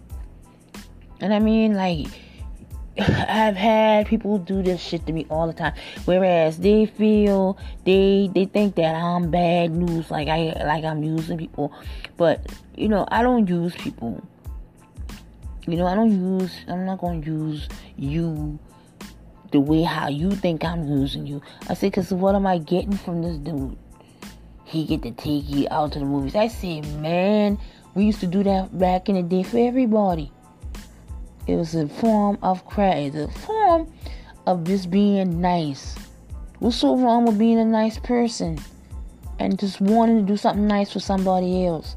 And 1.22 1.34
I 1.34 1.40
mean, 1.40 1.74
like, 1.74 2.08
I've 3.00 3.56
had 3.56 4.08
people 4.08 4.38
do 4.38 4.62
this 4.62 4.82
shit 4.82 5.06
to 5.08 5.14
me 5.14 5.26
all 5.30 5.48
the 5.48 5.54
time. 5.54 5.74
Whereas 6.06 6.60
they 6.60 6.86
feel 6.86 7.58
they 7.86 8.30
they 8.34 8.46
think 8.46 8.76
that 8.76 8.96
I'm 8.96 9.32
bad 9.32 9.72
news, 9.72 10.12
like 10.12 10.28
I 10.28 10.54
like 10.66 10.84
I'm 10.84 11.04
using 11.04 11.38
people. 11.38 11.74
But 12.18 12.46
you 12.76 12.88
know, 12.88 13.08
I 13.10 13.24
don't 13.24 13.48
use 13.48 13.76
people. 13.76 14.22
You 15.66 15.78
know, 15.78 15.88
I 15.88 15.96
don't 15.96 16.12
use. 16.12 16.54
I'm 16.68 16.86
not 16.86 17.00
gonna 17.00 17.26
use 17.26 17.68
you 17.98 18.60
the 19.52 19.60
way 19.60 19.84
how 19.84 20.10
you 20.10 20.32
think 20.32 20.64
I'm 20.64 20.88
using 20.88 21.26
you. 21.26 21.42
I 21.70 21.76
say, 21.76 21.90
cause 21.90 22.12
what 22.12 22.36
am 22.36 22.46
I 22.46 22.58
getting 22.58 22.98
from 22.98 23.22
this 23.22 23.38
dude? 23.38 23.78
He 24.66 24.86
get 24.86 25.04
to 25.04 25.12
take 25.12 25.48
you 25.48 25.68
out 25.70 25.94
to 25.94 26.00
the 26.00 26.06
movies. 26.06 26.36
I 26.36 26.48
say, 26.48 26.82
man, 26.82 27.60
we 27.96 28.06
used 28.06 28.20
to 28.22 28.28
do 28.28 28.44
that 28.44 28.78
back 28.78 29.10
in 29.10 29.16
the 29.16 29.24
day 29.24 29.44
for 29.44 29.58
everybody. 29.58 30.32
It 31.46 31.56
was 31.56 31.76
a 31.76 31.88
form 31.88 32.38
of 32.42 32.66
credit, 32.66 33.16
a 33.16 33.28
form 33.28 33.92
of 34.48 34.64
just 34.64 34.90
being 34.90 35.42
nice. 35.42 35.96
What's 36.60 36.78
so 36.78 36.96
wrong 36.96 37.26
with 37.26 37.38
being 37.38 37.60
a 37.60 37.66
nice 37.66 38.00
person 38.00 38.58
and 39.40 39.60
just 39.60 39.82
wanting 39.82 40.26
to 40.26 40.32
do 40.32 40.38
something 40.38 40.66
nice 40.66 40.94
for 40.94 41.00
somebody 41.00 41.66
else? 41.66 41.96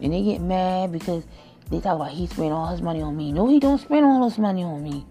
And 0.00 0.12
they 0.12 0.22
get 0.22 0.40
mad 0.40 0.92
because 0.92 1.24
they 1.70 1.80
talk 1.80 1.96
about 1.96 2.12
he 2.12 2.26
spent 2.26 2.52
all 2.52 2.68
his 2.68 2.82
money 2.82 3.02
on 3.02 3.16
me. 3.16 3.32
No, 3.32 3.48
he 3.48 3.58
don't 3.58 3.80
spend 3.80 4.04
all 4.04 4.28
his 4.28 4.38
money 4.38 4.62
on 4.62 4.82
me. 4.82 5.04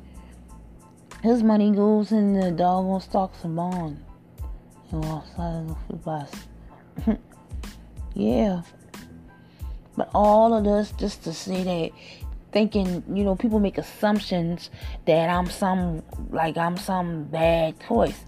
His 1.21 1.43
money 1.43 1.71
goes 1.71 2.11
in 2.11 2.33
the 2.33 2.51
doggone 2.51 3.01
stocks 3.01 3.43
and 3.43 3.55
bonds. 3.55 3.99
You 4.91 4.99
know, 4.99 5.07
outside 5.07 5.69
of 5.69 5.77
the 5.89 5.95
bus. 5.95 6.31
Yeah. 8.13 8.61
But 9.95 10.09
all 10.13 10.53
of 10.53 10.63
this 10.63 10.91
just 10.97 11.23
to 11.23 11.33
say 11.33 11.63
that 11.63 11.91
thinking, 12.51 13.03
you 13.11 13.23
know, 13.23 13.35
people 13.35 13.59
make 13.59 13.77
assumptions 13.77 14.69
that 15.05 15.29
I'm 15.29 15.47
some 15.49 16.03
like 16.29 16.57
I'm 16.57 16.77
some 16.77 17.25
bad 17.25 17.75
choice. 17.87 18.19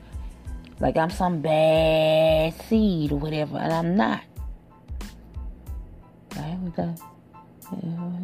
Like 0.80 0.98
I'm 0.98 1.10
some 1.10 1.42
bad 1.42 2.54
seed 2.64 3.12
or 3.12 3.20
whatever, 3.20 3.58
and 3.58 3.72
I'm 3.72 3.96
not. 3.96 4.22
Right? 6.36 6.58
We 6.62 6.70
got 6.72 7.00
yeah, 7.84 8.20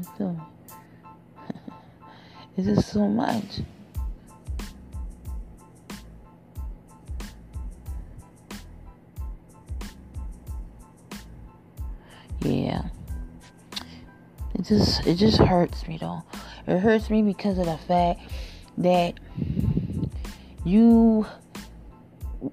it's 2.57 2.67
just 2.67 2.89
so 2.89 3.07
much. 3.07 3.61
Yeah 12.41 12.83
it 14.55 14.65
just 14.65 15.05
it 15.05 15.15
just 15.15 15.37
hurts 15.37 15.87
me 15.87 15.97
though 15.97 16.23
it 16.67 16.79
hurts 16.79 17.09
me 17.09 17.21
because 17.21 17.57
of 17.57 17.65
the 17.65 17.77
fact 17.77 18.19
that 18.77 19.15
you 20.63 21.25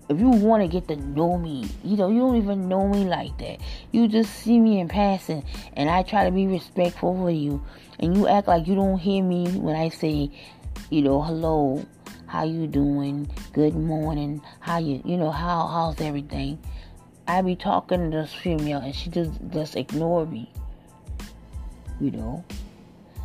if 0.09 0.18
you 0.20 0.29
want 0.29 0.62
to 0.62 0.68
get 0.68 0.87
to 0.88 0.96
know 0.96 1.38
me, 1.38 1.68
you 1.83 1.96
know, 1.96 2.11
you 2.11 2.18
don't 2.18 2.37
even 2.37 2.68
know 2.68 2.88
me 2.88 3.05
like 3.05 3.37
that. 3.38 3.59
You 3.90 4.07
just 4.07 4.35
see 4.35 4.59
me 4.59 4.81
in 4.81 4.88
passing, 4.88 5.44
and 5.74 5.88
I 5.88 6.03
try 6.03 6.24
to 6.24 6.31
be 6.31 6.46
respectful 6.46 7.16
for 7.16 7.31
you, 7.31 7.62
and 7.98 8.16
you 8.16 8.29
act 8.29 8.48
like 8.48 8.66
you 8.66 8.74
don't 8.74 8.98
hear 8.98 9.22
me 9.22 9.48
when 9.59 9.77
I 9.77 9.88
say, 9.88 10.31
you 10.90 11.03
know, 11.03 11.22
hello, 11.22 11.85
how 12.27 12.44
you 12.44 12.66
doing, 12.66 13.31
good 13.53 13.74
morning, 13.74 14.42
how 14.61 14.79
you, 14.79 15.03
you 15.05 15.16
know, 15.16 15.31
how 15.31 15.66
how's 15.66 16.01
everything. 16.01 16.59
I 17.29 17.43
be 17.43 17.57
talking 17.57 18.11
to 18.11 18.17
this 18.17 18.33
female, 18.33 18.79
and 18.79 18.95
she 18.95 19.11
just 19.11 19.33
just 19.51 19.77
ignore 19.77 20.25
me, 20.25 20.51
you 22.01 22.11
know. 22.11 22.43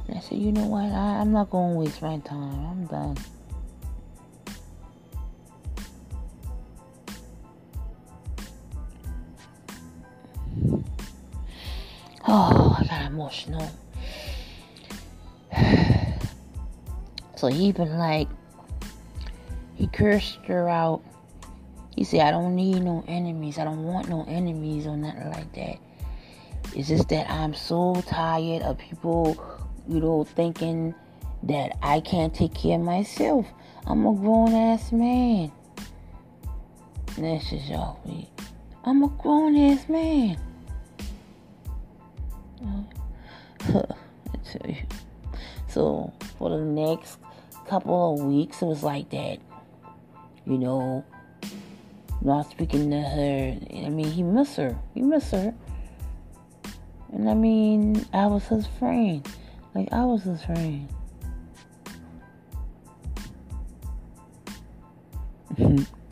And 0.09 0.17
I 0.17 0.19
said, 0.19 0.39
you 0.39 0.51
know 0.51 0.65
what, 0.65 0.91
I, 0.91 1.19
I'm 1.21 1.31
not 1.31 1.49
gonna 1.49 1.75
waste 1.75 2.01
my 2.01 2.17
time. 2.19 2.65
I'm 2.65 2.85
done. 2.87 3.17
Oh, 12.27 12.77
I 12.77 12.85
got 12.85 13.05
emotional. 13.11 13.71
So 17.35 17.47
he 17.49 17.73
been 17.73 17.97
like, 17.97 18.29
he 19.75 19.87
cursed 19.87 20.37
her 20.45 20.69
out. 20.69 21.01
He 21.95 22.03
said, 22.03 22.21
I 22.21 22.31
don't 22.31 22.55
need 22.55 22.81
no 22.81 23.03
enemies. 23.07 23.59
I 23.59 23.65
don't 23.65 23.83
want 23.83 24.09
no 24.09 24.25
enemies 24.27 24.87
or 24.87 24.97
nothing 24.97 25.29
like 25.31 25.53
that. 25.53 25.77
It's 26.75 26.87
just 26.87 27.09
that 27.09 27.29
I'm 27.29 27.53
so 27.53 28.01
tired 28.07 28.63
of 28.63 28.79
people, 28.79 29.37
you 29.87 29.99
know, 29.99 30.23
thinking 30.23 30.95
that 31.43 31.77
I 31.83 31.99
can't 31.99 32.33
take 32.33 32.55
care 32.55 32.77
of 32.77 32.81
myself. 32.83 33.45
I'm 33.85 34.05
a 34.07 34.13
grown 34.13 34.53
ass 34.53 34.91
man. 34.91 35.51
That's 37.17 37.49
just 37.49 37.69
all 37.71 38.01
me. 38.05 38.29
I'm 38.83 39.03
a 39.03 39.09
grown 39.09 39.55
ass 39.55 39.87
man. 39.87 40.39
I 43.61 43.83
tell 44.43 44.69
you. 44.69 44.77
So 45.67 46.11
for 46.37 46.49
the 46.49 46.57
next 46.57 47.19
couple 47.67 48.13
of 48.13 48.25
weeks, 48.25 48.61
it 48.61 48.65
was 48.65 48.83
like 48.83 49.09
that. 49.11 49.37
You 50.45 50.57
know, 50.57 51.05
not 52.21 52.49
speaking 52.49 52.89
to 52.91 53.01
her. 53.01 53.57
I 53.85 53.89
mean, 53.89 54.11
he 54.11 54.23
miss 54.23 54.55
her. 54.55 54.77
He 54.93 55.01
miss 55.01 55.31
her. 55.31 55.53
And 57.11 57.29
I 57.29 57.33
mean, 57.33 58.05
I 58.13 58.27
was 58.27 58.47
his 58.47 58.65
friend. 58.65 59.27
Like 59.75 59.91
I 59.91 60.05
was 60.05 60.23
his 60.23 60.43
friend. 60.43 60.87